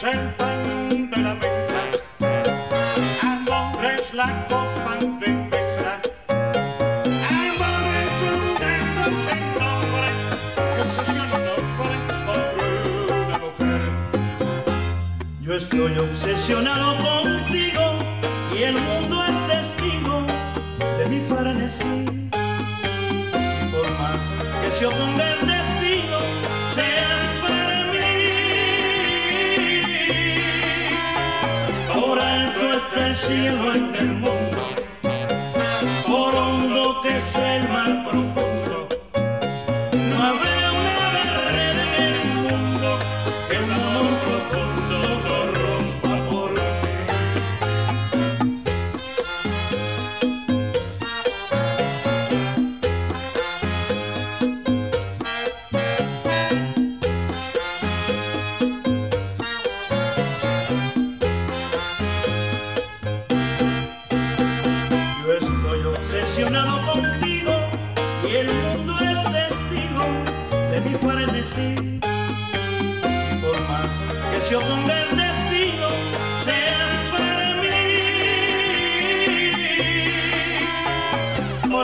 Amor 0.01 0.11
es 0.11 0.17
el 0.17 0.29
pan 0.35 0.89
de 1.11 1.17
la 1.17 1.35
vida, 1.35 1.83
amor 3.21 3.85
es 3.85 4.15
la 4.15 4.47
copa 4.49 4.97
de 5.01 5.09
negra. 5.09 6.01
Amor 7.29 7.93
es 8.05 8.23
un 8.31 8.41
gato 8.55 9.05
sin 9.25 9.43
nombre 9.59 10.09
que 10.55 10.81
obsesiona 10.83 11.35
un 11.35 11.47
hombre 11.49 11.95
por 12.27 12.43
una 13.27 13.39
mujer. 13.39 13.91
Yo 15.41 15.53
estoy 15.55 15.99
obsesionado 15.99 16.97
contigo 16.99 17.99
y 18.57 18.63
el 18.63 18.75
mundo 18.75 19.25
es 19.25 19.37
testigo 19.49 20.23
de 20.97 21.07
mi 21.07 21.21
frenesí. 21.29 22.05
Y 23.35 23.73
por 23.73 23.91
más 23.99 24.23
que 24.63 24.71
se 24.71 24.87
oponga 24.87 25.25
el 25.33 25.47
destino, 25.47 26.19
sea 26.73 27.19
alto 32.99 33.05
está 33.05 33.07
el 33.07 33.17
cielo 33.17 33.75
en 33.75 33.95
el 33.95 34.07
mundo, 34.15 34.59
por 36.07 36.35
hondo 36.35 37.03
que 37.03 37.21
sea 37.21 37.57
el 37.57 37.69
mar 37.69 38.05
profundo. 38.05 38.48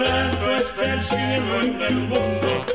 Por 0.04 0.12
alto 0.12 0.56
está 0.56 0.92
el 0.92 1.00
cielo 1.00 1.62
en 1.62 1.80
el 1.80 1.94
mundo, 1.94 2.66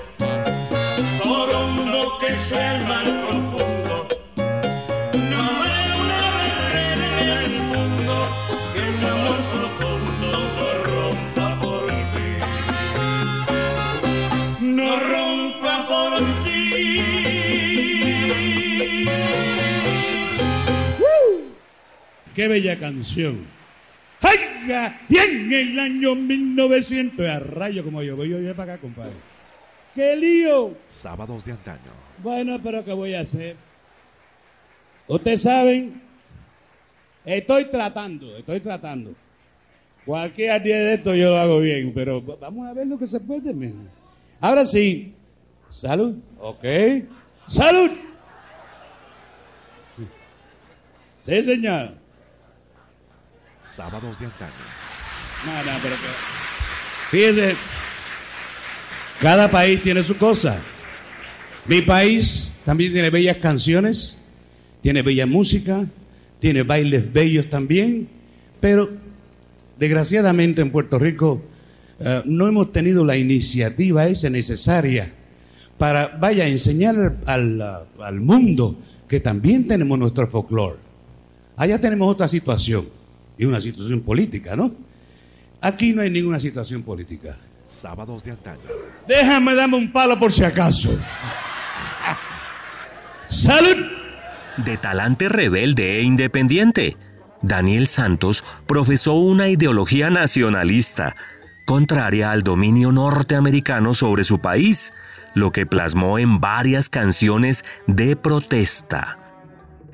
por 1.23 1.53
hondo 1.53 2.17
que 2.19 2.35
sea 2.35 2.77
el 2.77 2.87
mar 2.87 3.05
profundo. 3.05 4.07
No 5.13 5.37
habrá 5.37 5.95
una 6.03 6.21
barrera 6.37 7.43
en 7.43 7.53
el 7.53 7.59
mundo 7.61 8.13
que 8.73 8.81
un 8.81 9.03
amor 9.05 9.39
profundo 9.53 10.29
no 10.57 10.67
rompa 10.89 11.47
por 11.61 11.85
ti. 12.15 12.29
No 14.61 14.89
rompa 14.99 15.75
por 15.87 16.11
ti. 16.43 16.65
¡Qué 22.35 22.47
bella 22.47 22.79
canción! 22.79 23.58
¡Oiga! 24.69 25.01
Y 25.09 25.17
en 25.17 25.51
el 25.51 25.79
año 25.79 26.13
1900, 26.13 27.27
a 27.27 27.39
rayo 27.39 27.83
como 27.83 28.03
yo, 28.03 28.15
voy 28.15 28.29
yo 28.29 28.39
ya 28.39 28.53
para 28.53 28.73
acá, 28.73 28.81
compadre. 28.81 29.13
¡Qué 29.95 30.15
lío! 30.15 30.75
Sábados 30.87 31.43
de 31.45 31.53
antaño. 31.53 31.91
Bueno, 32.21 32.59
pero 32.61 32.85
¿qué 32.85 32.93
voy 32.93 33.15
a 33.15 33.21
hacer? 33.21 33.55
Ustedes 35.07 35.41
saben, 35.41 35.99
estoy 37.25 37.65
tratando, 37.65 38.37
estoy 38.37 38.59
tratando. 38.59 39.15
Cualquier 40.05 40.61
día 40.61 40.77
de 40.77 40.93
esto 40.93 41.15
yo 41.15 41.31
lo 41.31 41.37
hago 41.37 41.59
bien, 41.61 41.91
pero 41.91 42.21
vamos 42.21 42.67
a 42.67 42.73
ver 42.73 42.85
lo 42.85 42.99
que 42.99 43.07
se 43.07 43.19
puede. 43.19 43.51
men. 43.51 43.89
Ahora 44.39 44.67
sí, 44.67 45.15
salud, 45.71 46.15
ok. 46.39 46.63
¡Salud! 47.47 47.89
Sí, 51.23 51.41
señor. 51.41 51.98
Sábados 53.61 54.19
de 54.19 54.25
antaño. 54.25 54.51
No, 55.45 55.53
no, 55.71 55.77
pero 55.81 55.95
que- 55.95 57.17
Fíjense, 57.17 57.55
cada 59.21 59.49
país 59.49 59.81
tiene 59.81 60.03
su 60.03 60.15
cosa. 60.17 60.57
Mi 61.65 61.81
país 61.81 62.51
también 62.65 62.93
tiene 62.93 63.09
bellas 63.09 63.37
canciones, 63.37 64.17
tiene 64.81 65.01
bella 65.01 65.25
música, 65.25 65.85
tiene 66.39 66.63
bailes 66.63 67.11
bellos 67.11 67.49
también, 67.49 68.07
pero 68.59 68.89
desgraciadamente 69.77 70.61
en 70.61 70.71
Puerto 70.71 70.99
Rico 70.99 71.41
eh, 71.99 72.21
no 72.25 72.47
hemos 72.47 72.71
tenido 72.71 73.03
la 73.03 73.17
iniciativa 73.17 74.07
esa 74.07 74.29
necesaria 74.29 75.11
para, 75.77 76.07
vaya, 76.07 76.47
enseñar 76.47 76.95
al, 77.25 77.61
al- 77.61 77.87
al 78.01 78.21
mundo 78.21 78.77
que 79.07 79.19
también 79.19 79.67
tenemos 79.67 79.97
nuestro 79.99 80.27
folclore. 80.27 80.77
Allá 81.57 81.79
tenemos 81.79 82.09
otra 82.09 82.27
situación, 82.27 82.87
y 83.39 83.45
una 83.45 83.61
situación 83.61 84.01
política, 84.01 84.55
¿no? 84.57 84.69
Aquí 85.61 85.93
no 85.93 86.01
hay 86.01 86.09
ninguna 86.09 86.41
situación 86.41 86.83
política. 86.83 87.37
Sábados 87.65 88.25
de 88.25 88.31
antaño. 88.31 88.59
Déjame 89.07 89.55
darme 89.55 89.77
un 89.77 89.91
palo 89.93 90.19
por 90.19 90.31
si 90.31 90.43
acaso. 90.43 90.99
¡Salud! 93.27 93.77
De 94.57 94.75
talante 94.75 95.29
rebelde 95.29 95.99
e 95.99 96.03
independiente, 96.03 96.97
Daniel 97.41 97.87
Santos 97.87 98.43
profesó 98.67 99.13
una 99.13 99.47
ideología 99.47 100.09
nacionalista, 100.09 101.15
contraria 101.63 102.31
al 102.31 102.43
dominio 102.43 102.91
norteamericano 102.91 103.93
sobre 103.93 104.25
su 104.25 104.39
país, 104.39 104.91
lo 105.33 105.53
que 105.53 105.65
plasmó 105.65 106.19
en 106.19 106.41
varias 106.41 106.89
canciones 106.89 107.63
de 107.87 108.17
protesta. 108.17 109.17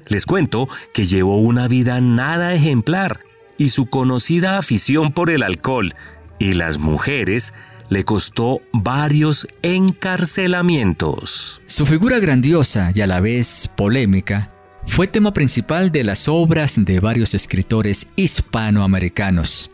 Les 0.07 0.25
cuento 0.25 0.67
que 0.95 1.05
llevó 1.05 1.37
una 1.37 1.67
vida 1.67 2.01
nada 2.01 2.55
ejemplar 2.55 3.19
y 3.57 3.69
su 3.69 3.87
conocida 3.87 4.57
afición 4.57 5.11
por 5.11 5.29
el 5.29 5.43
alcohol 5.43 5.93
y 6.39 6.53
las 6.53 6.77
mujeres 6.77 7.53
le 7.89 8.03
costó 8.03 8.61
varios 8.73 9.47
encarcelamientos. 9.61 11.61
Su 11.65 11.85
figura 11.85 12.19
grandiosa 12.19 12.91
y 12.93 13.01
a 13.01 13.07
la 13.07 13.19
vez 13.19 13.69
polémica 13.75 14.51
fue 14.85 15.07
tema 15.07 15.33
principal 15.33 15.91
de 15.91 16.03
las 16.03 16.27
obras 16.27 16.75
de 16.77 16.99
varios 16.99 17.33
escritores 17.33 18.07
hispanoamericanos. 18.15 19.71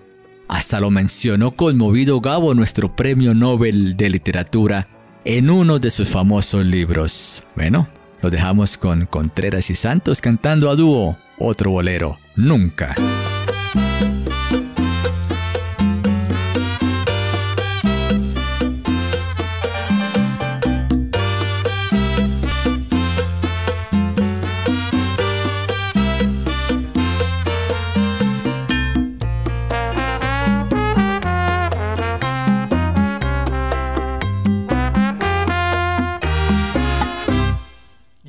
Hasta 0.48 0.80
lo 0.80 0.92
mencionó 0.92 1.52
conmovido 1.52 2.20
Gabo 2.20 2.54
nuestro 2.54 2.96
premio 2.96 3.34
Nobel 3.34 3.96
de 3.96 4.10
Literatura 4.10 4.88
en 5.24 5.50
uno 5.50 5.80
de 5.80 5.92
sus 5.92 6.10
famosos 6.10 6.66
libros. 6.66 7.44
Bueno, 7.56 7.88
lo 8.22 8.30
dejamos 8.30 8.78
con 8.78 9.06
Contreras 9.06 9.70
y 9.70 9.76
Santos 9.76 10.20
cantando 10.20 10.70
a 10.70 10.76
dúo 10.76 11.18
otro 11.38 11.72
bolero, 11.72 12.20
Nunca. 12.36 12.96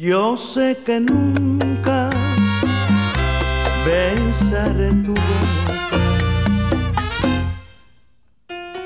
Yo 0.04 0.36
sé 0.36 0.76
que 0.84 0.98
nunca 0.98 1.71
besaré 4.62 4.90
tu 5.02 5.14
boca, 5.14 6.00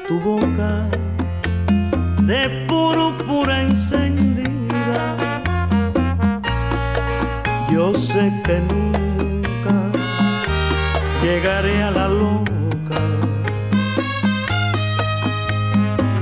tu 0.06 0.20
boca 0.20 0.88
de 2.22 2.66
púrpura 2.68 3.62
encendida. 3.62 5.16
Yo 7.70 7.94
sé 7.94 8.32
que 8.44 8.60
nunca 8.60 9.90
llegaré 11.22 11.82
a 11.82 11.90
la 11.90 12.08
loca 12.08 13.00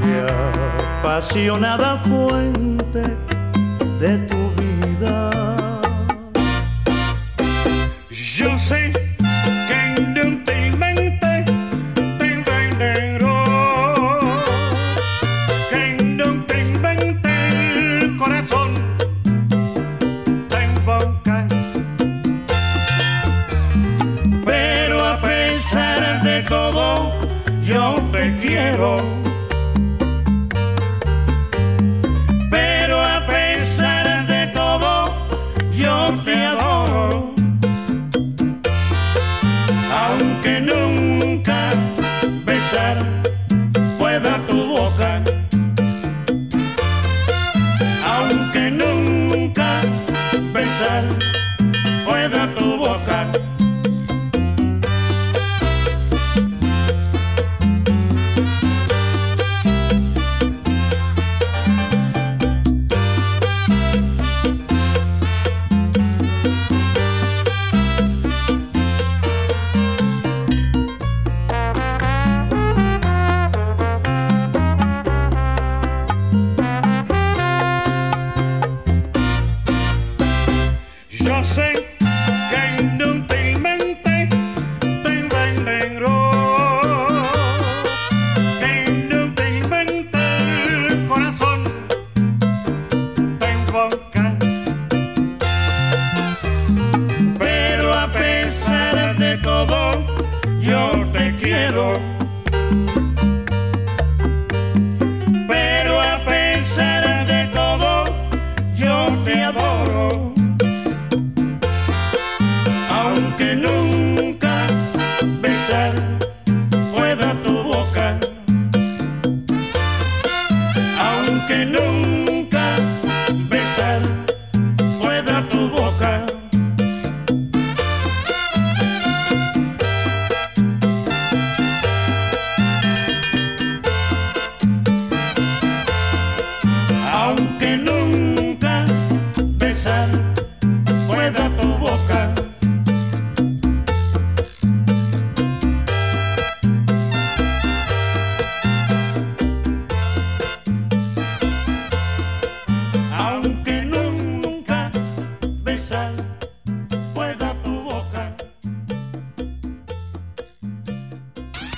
y 0.06 0.12
apasionada 1.00 1.98
fuente 1.98 3.02
de 4.00 4.18
tu 4.26 4.43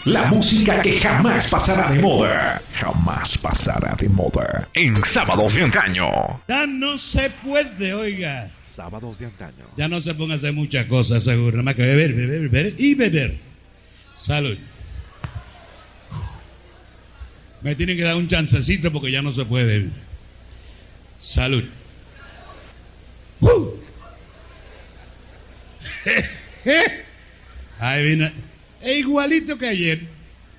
La 0.07 0.24
música 0.26 0.80
que 0.82 1.00
jamás 1.00 1.50
pasará 1.50 1.90
de 1.90 2.00
moda. 2.00 2.62
Jamás 2.74 3.36
pasará 3.38 3.92
de 3.96 4.09
moda. 4.09 4.68
En 4.72 4.94
sábados 5.04 5.57
de 5.57 5.64
antaño. 5.64 6.40
Ya 6.46 6.64
no 6.64 6.96
se 6.96 7.28
puede, 7.28 7.92
oiga. 7.92 8.48
Sábados 8.62 9.18
de 9.18 9.26
antaño. 9.26 9.64
Ya 9.76 9.88
no 9.88 10.00
se 10.00 10.14
ponga 10.14 10.34
a 10.34 10.36
hacer 10.36 10.52
muchas 10.52 10.86
cosas, 10.86 11.24
seguro. 11.24 11.57
Nada 11.57 11.64
más 11.64 11.74
que 11.74 11.82
beber, 11.82 12.12
beber, 12.12 12.48
beber 12.48 12.74
y 12.78 12.94
beber. 12.94 13.34
Salud. 14.14 14.57
Me 17.62 17.74
tienen 17.74 17.96
que 17.96 18.04
dar 18.04 18.14
un 18.14 18.28
chancecito 18.28 18.92
porque 18.92 19.11
ya 19.11 19.22
no 19.22 19.32
se 19.32 19.44
puede. 19.44 19.88
Salud. 21.18 21.64
¡Uh! 23.40 23.70
Ahí 27.80 28.07
viene. 28.07 28.45
Es 28.87 28.99
igualito 28.99 29.59
que 29.59 29.66
ayer. 29.66 30.01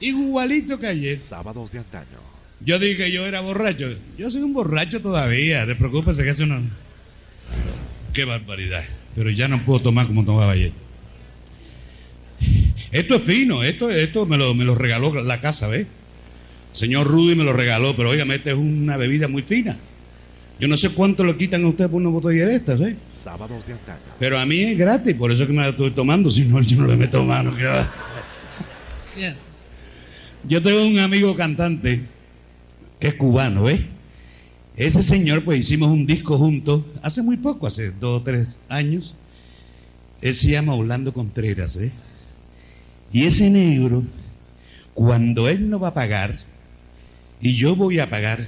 Igualito 0.02 0.78
que 0.78 0.88
ayer. 0.88 1.18
Sábados 1.18 1.72
de 1.72 1.80
antaño. 1.80 2.20
Yo 2.60 2.78
dije 2.78 3.10
yo 3.10 3.26
era 3.26 3.40
borracho. 3.40 3.88
Yo 4.18 4.30
soy 4.30 4.42
un 4.42 4.52
borracho 4.52 5.02
todavía. 5.02 5.66
Te 5.66 5.76
preocupes 5.76 6.18
que 6.18 6.30
eso 6.30 6.46
no. 6.46 6.60
Qué 8.12 8.26
barbaridad. 8.26 8.84
Pero 9.16 9.30
ya 9.30 9.48
no 9.48 9.64
puedo 9.64 9.80
tomar 9.80 10.08
como 10.08 10.26
tomaba 10.26 10.52
ayer. 10.52 10.74
Esto 12.92 13.16
es 13.16 13.24
fino. 13.24 13.64
Esto, 13.64 13.90
esto 13.90 14.26
me, 14.26 14.38
lo, 14.38 14.54
me 14.54 14.66
lo 14.66 14.76
regaló 14.76 15.14
la 15.24 15.40
casa, 15.40 15.70
¿ves? 15.70 15.88
Señor 16.74 17.08
Rudy 17.08 17.34
me 17.34 17.46
lo 17.46 17.54
regaló, 17.54 17.96
pero 17.96 18.10
oigan, 18.10 18.30
esta 18.32 18.52
es 18.52 18.58
una 18.58 18.98
bebida 18.98 19.30
muy 19.30 19.42
fina. 19.42 19.78
Yo 20.60 20.68
no 20.68 20.76
sé 20.76 20.90
cuánto 20.90 21.24
le 21.24 21.38
quitan 21.38 21.64
a 21.64 21.68
usted 21.68 21.86
por 21.86 22.02
una 22.02 22.10
botella 22.10 22.46
de 22.48 22.56
estas, 22.56 22.82
¿eh? 22.82 22.96
Sábados 23.10 23.66
de 23.68 23.74
antaño. 23.74 24.00
Pero 24.20 24.38
a 24.38 24.46
mí 24.46 24.62
es 24.62 24.78
gratis, 24.78 25.16
por 25.16 25.32
eso 25.32 25.44
es 25.44 25.48
que 25.48 25.54
me 25.54 25.62
la 25.62 25.70
estoy 25.70 25.92
tomando. 25.92 26.30
Si 26.30 26.44
no, 26.46 26.60
yo 26.62 26.82
no 26.82 26.88
le 26.88 26.98
meto 26.98 27.24
mano. 27.24 27.56
que 27.56 27.64
Yo 30.48 30.62
tengo 30.62 30.86
un 30.86 31.00
amigo 31.00 31.36
cantante 31.36 32.02
que 33.00 33.08
es 33.10 33.14
cubano, 33.16 33.64
¿ves? 33.64 33.82
Ese 34.76 35.02
señor, 35.02 35.44
pues 35.44 35.60
hicimos 35.60 35.90
un 35.90 36.06
disco 36.06 36.38
juntos 36.38 36.84
hace 37.02 37.22
muy 37.22 37.38
poco, 37.38 37.68
hace 37.68 37.92
dos 37.92 38.22
o 38.22 38.24
tres 38.24 38.60
años. 38.70 39.16
Él 40.22 40.36
se 40.36 40.52
llama 40.52 40.76
Orlando 40.76 41.14
Contreras, 41.14 41.78
¿ves? 41.78 41.92
Y 43.12 43.24
ese 43.24 43.50
negro, 43.50 44.04
cuando 44.94 45.50
él 45.50 45.70
no 45.70 45.80
va 45.80 45.90
a 45.90 45.94
pagar 45.94 46.36
y 47.42 47.56
yo 47.56 47.76
voy 47.76 48.00
a 48.00 48.10
pagar, 48.10 48.48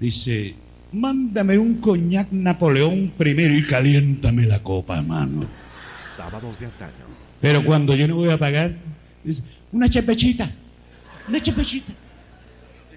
dice, 0.00 0.54
mándame 0.92 1.58
un 1.58 1.74
coñac 1.74 2.30
Napoleón 2.30 3.12
primero 3.16 3.54
y 3.54 3.64
caliéntame 3.64 4.46
la 4.46 4.62
copa, 4.62 5.02
mano. 5.02 5.46
Sábados 6.16 6.60
de 6.60 6.66
antaño. 6.66 6.92
Pero 7.40 7.64
cuando 7.64 7.94
yo 7.94 8.06
no 8.08 8.16
voy 8.16 8.30
a 8.30 8.38
pagar, 8.38 8.74
dice, 9.24 9.42
una 9.74 9.88
chepechita, 9.88 10.50
una 11.28 11.40
chepechita. 11.40 11.92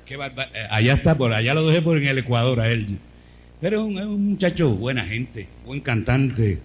Qué 0.05 0.15
barba- 0.15 0.47
eh, 0.53 0.67
Allá 0.71 0.93
está, 0.93 1.17
por 1.17 1.33
allá 1.33 1.53
lo 1.53 1.67
dejé 1.67 1.81
por 1.81 1.97
en 1.97 2.07
el 2.07 2.17
Ecuador 2.19 2.61
a 2.61 2.69
él. 2.69 2.97
Pero 3.59 3.81
es 3.81 3.87
un, 3.87 3.97
es 3.97 4.05
un 4.05 4.29
muchacho, 4.29 4.69
buena 4.69 5.03
gente, 5.03 5.47
buen 5.65 5.81
cantante, 5.81 6.59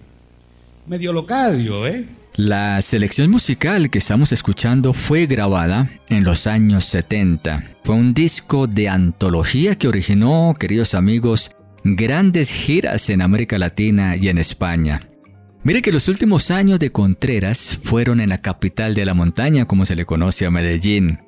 medio 0.87 1.11
locadio, 1.11 1.85
¿eh? 1.87 2.05
La 2.35 2.81
selección 2.81 3.29
musical 3.29 3.89
que 3.89 3.97
estamos 3.99 4.31
escuchando 4.31 4.93
fue 4.93 5.25
grabada 5.27 5.89
en 6.09 6.23
los 6.23 6.47
años 6.47 6.85
70. 6.85 7.63
Fue 7.83 7.95
un 7.95 8.13
disco 8.13 8.65
de 8.67 8.89
antología 8.89 9.75
que 9.75 9.87
originó, 9.87 10.55
queridos 10.59 10.95
amigos, 10.95 11.51
grandes 11.83 12.51
giras 12.51 13.09
en 13.09 13.21
América 13.21 13.57
Latina 13.59 14.15
y 14.15 14.29
en 14.29 14.37
España. 14.39 15.01
Mire 15.65 15.81
que 15.81 15.93
los 15.93 16.09
últimos 16.09 16.51
años 16.51 16.77
de 16.79 16.91
Contreras 16.91 17.79
fueron 17.81 18.19
en 18.19 18.27
la 18.27 18.41
capital 18.41 18.93
de 18.95 19.05
la 19.05 19.13
montaña, 19.13 19.65
como 19.65 19.85
se 19.85 19.95
le 19.95 20.05
conoce 20.05 20.45
a 20.45 20.51
Medellín. 20.51 21.19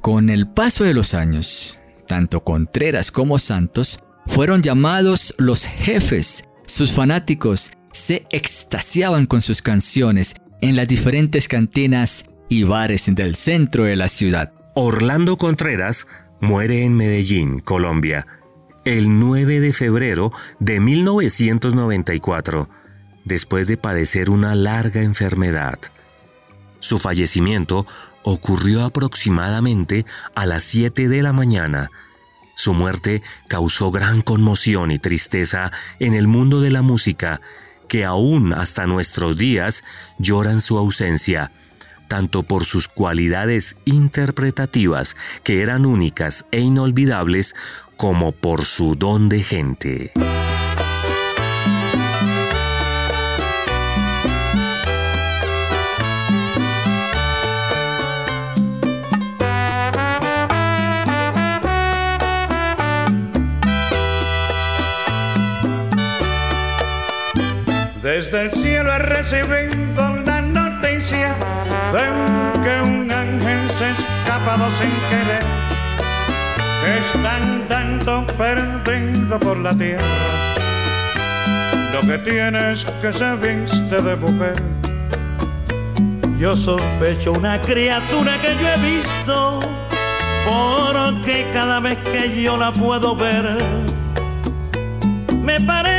Con 0.00 0.30
el 0.30 0.46
paso 0.46 0.84
de 0.84 0.94
los 0.94 1.14
años, 1.14 1.78
tanto 2.06 2.44
Contreras 2.44 3.10
como 3.10 3.40
Santos 3.40 3.98
fueron 4.28 4.62
llamados 4.62 5.34
los 5.36 5.64
jefes. 5.64 6.44
Sus 6.64 6.92
fanáticos 6.92 7.72
se 7.92 8.24
extasiaban 8.30 9.26
con 9.26 9.40
sus 9.42 9.62
canciones 9.62 10.36
en 10.60 10.76
las 10.76 10.86
diferentes 10.86 11.48
cantinas 11.48 12.26
y 12.48 12.62
bares 12.62 13.12
del 13.12 13.34
centro 13.34 13.82
de 13.82 13.96
la 13.96 14.06
ciudad. 14.06 14.52
Orlando 14.76 15.36
Contreras 15.36 16.06
muere 16.40 16.84
en 16.84 16.94
Medellín, 16.94 17.58
Colombia, 17.58 18.28
el 18.84 19.18
9 19.18 19.58
de 19.58 19.72
febrero 19.72 20.30
de 20.60 20.78
1994, 20.78 22.68
después 23.24 23.66
de 23.66 23.76
padecer 23.76 24.30
una 24.30 24.54
larga 24.54 25.02
enfermedad. 25.02 25.78
Su 26.80 26.98
fallecimiento 26.98 27.86
ocurrió 28.22 28.84
aproximadamente 28.84 30.04
a 30.34 30.46
las 30.46 30.64
7 30.64 31.08
de 31.08 31.22
la 31.22 31.32
mañana. 31.32 31.90
Su 32.54 32.74
muerte 32.74 33.22
causó 33.48 33.90
gran 33.90 34.22
conmoción 34.22 34.90
y 34.90 34.98
tristeza 34.98 35.72
en 35.98 36.14
el 36.14 36.28
mundo 36.28 36.60
de 36.60 36.70
la 36.70 36.82
música, 36.82 37.40
que 37.88 38.04
aún 38.04 38.52
hasta 38.52 38.86
nuestros 38.86 39.36
días 39.36 39.84
lloran 40.18 40.60
su 40.60 40.78
ausencia, 40.78 41.52
tanto 42.08 42.42
por 42.42 42.64
sus 42.64 42.88
cualidades 42.88 43.76
interpretativas, 43.84 45.16
que 45.44 45.62
eran 45.62 45.86
únicas 45.86 46.46
e 46.50 46.60
inolvidables, 46.60 47.54
como 47.96 48.32
por 48.32 48.64
su 48.64 48.96
don 48.96 49.28
de 49.28 49.42
gente. 49.42 50.12
Desde 68.22 68.42
el 68.42 68.52
cielo 68.52 68.92
he 68.92 68.98
recibido 69.00 70.16
la 70.24 70.40
noticia 70.42 71.34
de 71.92 72.62
que 72.62 72.80
un 72.88 73.10
ángel 73.10 73.68
se 73.68 73.84
ha 73.86 73.90
escapado 73.90 74.70
sin 74.70 74.92
querer, 75.10 75.42
que 76.84 76.98
están 76.98 77.68
dando 77.68 78.24
perdido 78.38 79.40
por 79.40 79.56
la 79.56 79.74
tierra. 79.74 80.04
Lo 81.92 82.00
que 82.02 82.18
tiene 82.18 82.70
es 82.70 82.84
que 83.02 83.12
se 83.12 83.34
viste 83.34 84.00
de 84.00 84.14
mujer. 84.14 84.54
Yo 86.38 86.56
sospecho 86.56 87.32
una 87.32 87.60
criatura 87.60 88.36
que 88.40 88.54
yo 88.54 88.68
he 88.68 88.80
visto, 88.88 89.58
porque 90.46 91.44
cada 91.52 91.80
vez 91.80 91.98
que 92.04 92.40
yo 92.40 92.56
la 92.56 92.72
puedo 92.72 93.16
ver, 93.16 93.56
me 95.42 95.60
parece 95.60 95.91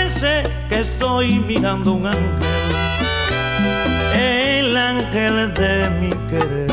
que 0.70 0.80
estoy 0.80 1.38
mirando 1.38 1.94
un 1.94 2.08
ángel, 2.08 2.22
el 4.16 4.78
ángel 4.78 5.54
de 5.54 5.90
mi 6.00 6.10
querer. 6.30 6.72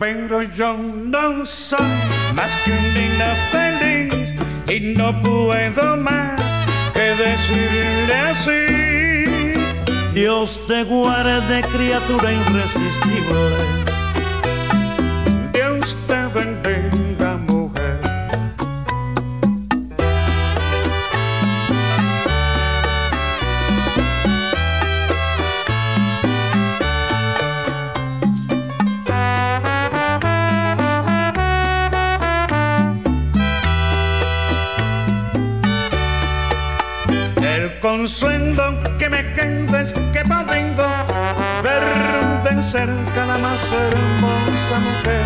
Pero 0.00 0.42
yo 0.42 0.76
no 0.76 1.46
soy 1.46 1.78
más 2.34 2.50
que 2.64 2.72
un 2.72 2.94
niño 2.94 3.30
feliz 3.52 4.14
y 4.68 4.80
no 4.96 5.20
puedo 5.22 5.96
más 5.96 6.42
que 6.92 7.14
decirle 7.14 8.14
así. 8.30 9.52
Dios 10.12 10.60
te 10.66 10.82
guarde, 10.82 11.62
criatura 11.70 12.32
irresistible 12.32 13.87
consuelo 37.88 38.74
que 38.98 39.08
me 39.08 39.32
quedes 39.32 39.94
que 39.94 40.22
pudiendo 40.22 40.86
ver 41.62 41.82
de 42.44 42.62
cerca 42.62 43.24
la 43.26 43.38
más 43.38 43.66
hermosa 43.72 44.80
mujer, 44.80 45.24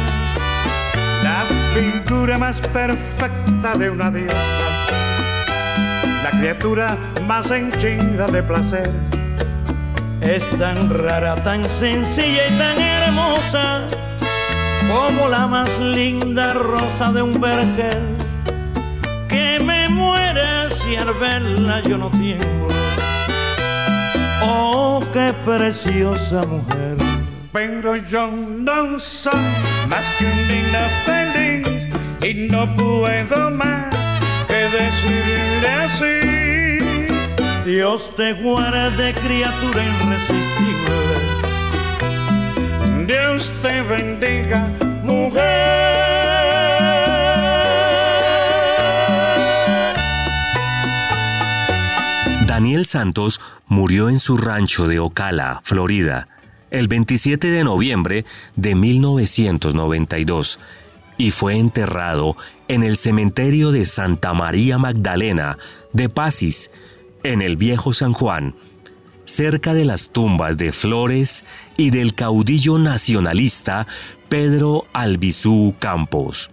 la 1.25 1.43
figura 1.75 2.39
más 2.39 2.61
perfecta 2.61 3.75
de 3.77 3.91
una 3.91 4.13
diosa, 4.13 4.69
la 6.23 6.31
criatura 6.31 6.97
más 7.27 7.51
henchida 7.51 8.29
de 8.29 8.43
placer. 8.45 8.93
Es 10.21 10.49
tan 10.57 10.89
rara, 10.89 11.35
tan 11.35 11.65
sencilla 11.65 12.47
y 12.47 12.59
tan 12.59 12.81
hermosa 12.81 13.89
como 14.89 15.29
la 15.29 15.49
más 15.49 15.81
linda 15.81 16.53
rosa 16.53 17.11
de 17.11 17.23
un 17.23 17.41
vergel 17.41 18.22
si 20.83 20.97
al 20.97 21.13
verla 21.15 21.81
yo 21.83 21.97
no 21.97 22.11
tiemblo. 22.11 22.69
Oh, 24.43 25.01
qué 25.13 25.33
preciosa 25.45 26.43
mujer. 26.47 26.97
Pero 27.53 27.97
yo 27.97 28.29
no 28.29 28.99
soy 28.99 29.33
más 29.89 30.09
que 30.19 30.25
un 30.25 30.49
niño 30.49 30.79
feliz 31.05 31.69
y 32.25 32.49
no 32.49 32.75
puedo 32.75 33.51
más 33.51 33.95
que 34.49 34.55
decirle 34.55 35.69
así. 35.85 36.23
Dios 37.65 38.11
te 38.17 38.33
guarde, 38.35 39.15
criatura 39.15 39.85
irresistible. 39.85 40.97
Dios 43.07 43.51
te 43.63 43.83
bendiga, 43.83 44.69
mujer. 45.05 46.02
Daniel 52.63 52.87
Santos 52.87 53.41
murió 53.67 54.09
en 54.09 54.21
su 54.21 54.37
rancho 54.37 54.87
de 54.87 55.01
Ocala, 55.01 55.61
Florida, 55.65 56.29
el 56.71 56.87
27 56.87 57.49
de 57.49 57.65
noviembre 57.65 58.25
de 58.55 58.77
1992 58.77 60.61
y 61.19 61.33
fue 61.33 61.59
enterrado 61.59 62.37
en 62.69 62.85
el 62.85 62.97
cementerio 62.97 63.73
de 63.73 63.85
Santa 63.85 64.33
María 64.33 64.79
Magdalena 64.79 65.59
de 65.93 66.09
Pasis, 66.09 66.71
en 67.25 67.43
el 67.43 67.57
Viejo 67.57 67.95
San 67.95 68.13
Juan, 68.13 68.55
cerca 69.25 69.75
de 69.75 69.85
las 69.85 70.11
tumbas 70.11 70.57
de 70.57 70.71
Flores 70.71 71.45
y 71.77 71.91
del 71.91 72.15
caudillo 72.15 72.79
nacionalista 72.79 73.89
Pedro 74.29 74.87
Albizú 74.93 75.75
Campos. 75.81 76.53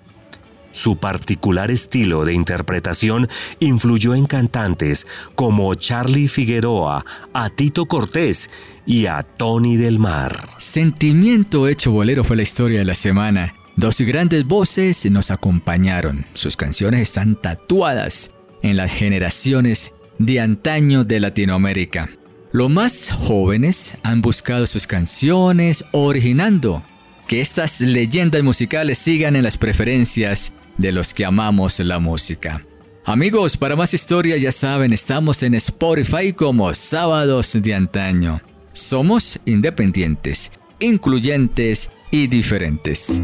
Su 0.80 0.96
particular 0.96 1.72
estilo 1.72 2.24
de 2.24 2.34
interpretación 2.34 3.28
influyó 3.60 4.16
en 4.16 4.26
cantantes 4.26 5.08
como 5.36 5.76
Charlie 5.76 6.30
Figueroa, 6.30 7.06
a 7.34 7.50
Tito 7.50 7.86
Cortés 7.86 8.50
y 8.86 9.08
a 9.08 9.24
Tony 9.24 9.76
del 9.76 10.00
Mar. 10.00 10.52
Sentimiento 10.58 11.68
hecho 11.68 11.92
bolero 11.92 12.24
fue 12.24 12.38
la 12.38 12.44
historia 12.44 12.80
de 12.80 12.86
la 12.86 12.94
semana. 12.94 13.54
Dos 13.76 14.00
grandes 14.00 14.46
voces 14.46 15.12
nos 15.12 15.32
acompañaron. 15.32 16.26
Sus 16.34 16.56
canciones 16.56 17.02
están 17.02 17.36
tatuadas 17.36 18.34
en 18.62 18.78
las 18.78 18.94
generaciones 18.94 19.92
de 20.18 20.40
antaño 20.40 21.04
de 21.04 21.20
Latinoamérica. 21.20 22.10
Los 22.54 22.70
más 22.70 23.12
jóvenes 23.12 23.98
han 24.04 24.22
buscado 24.22 24.66
sus 24.66 24.88
canciones 24.88 25.84
originando 25.92 26.86
que 27.28 27.42
estas 27.42 27.82
leyendas 27.82 28.44
musicales 28.44 28.98
sigan 28.98 29.36
en 29.36 29.44
las 29.44 29.58
preferencias 29.58 30.54
de 30.80 30.92
los 30.92 31.14
que 31.14 31.26
amamos 31.26 31.80
la 31.80 32.00
música. 32.00 32.64
Amigos, 33.06 33.58
para 33.58 33.76
más 33.76 33.94
historias 33.94 34.42
ya 34.42 34.52
saben, 34.52 34.94
estamos 34.94 35.44
en 35.44 35.54
Spotify 35.56 36.34
como 36.34 36.74
Sábados 36.74 37.58
de 37.62 37.74
Antaño. 37.74 38.42
Somos 38.72 39.40
independientes, 39.46 40.52
incluyentes 40.80 41.92
y 42.12 42.28
diferentes. 42.28 43.22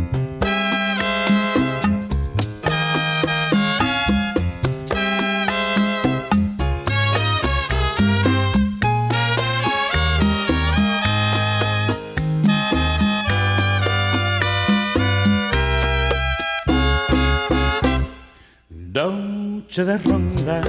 Noche 19.76 19.84
de 19.84 19.98
ronda. 20.10 20.62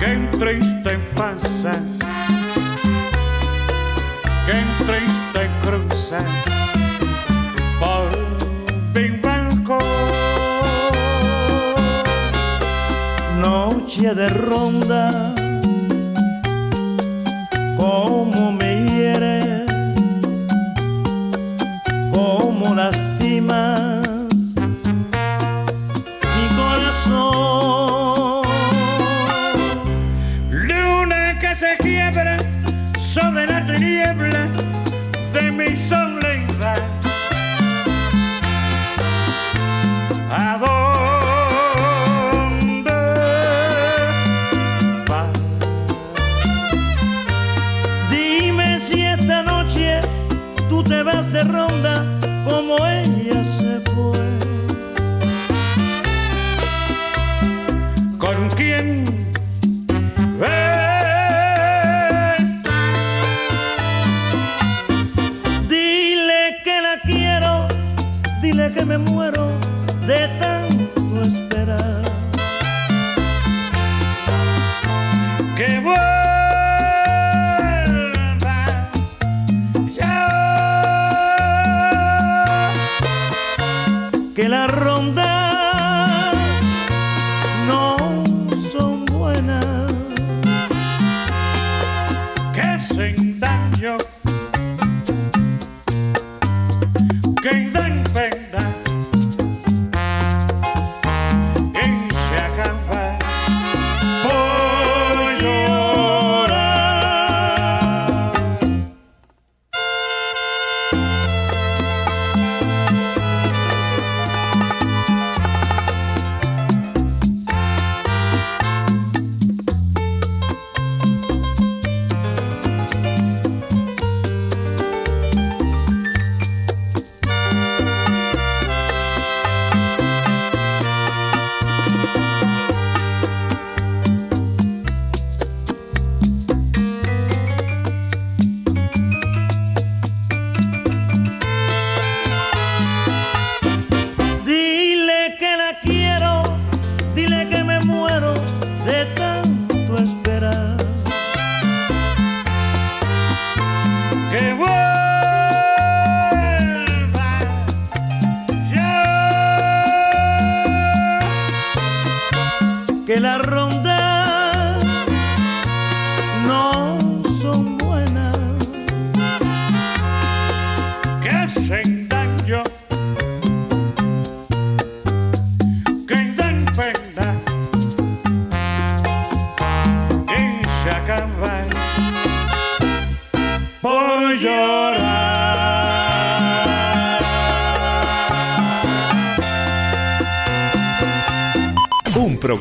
Qué 0.00 0.28
triste 0.38 0.98
pasa, 1.14 1.70
qué 4.46 4.58
triste 4.86 5.50
cruza. 5.62 6.18
Noche 13.40 14.14
de 14.14 14.28
ronda, 14.30 15.10
como 17.76 18.52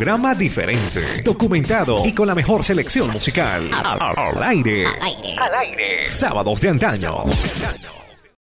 programa 0.10 0.34
diferente, 0.34 1.22
documentado 1.24 2.03
y 2.03 2.14
con 2.14 2.26
la 2.26 2.34
mejor 2.34 2.64
selección 2.64 3.12
musical. 3.12 3.70
Al, 3.72 3.99
al 4.01 4.43
aire. 4.43 4.84
Al 4.88 5.53
aire. 5.53 6.03
Sábados 6.07 6.60
de 6.62 6.70
antaño. 6.70 7.26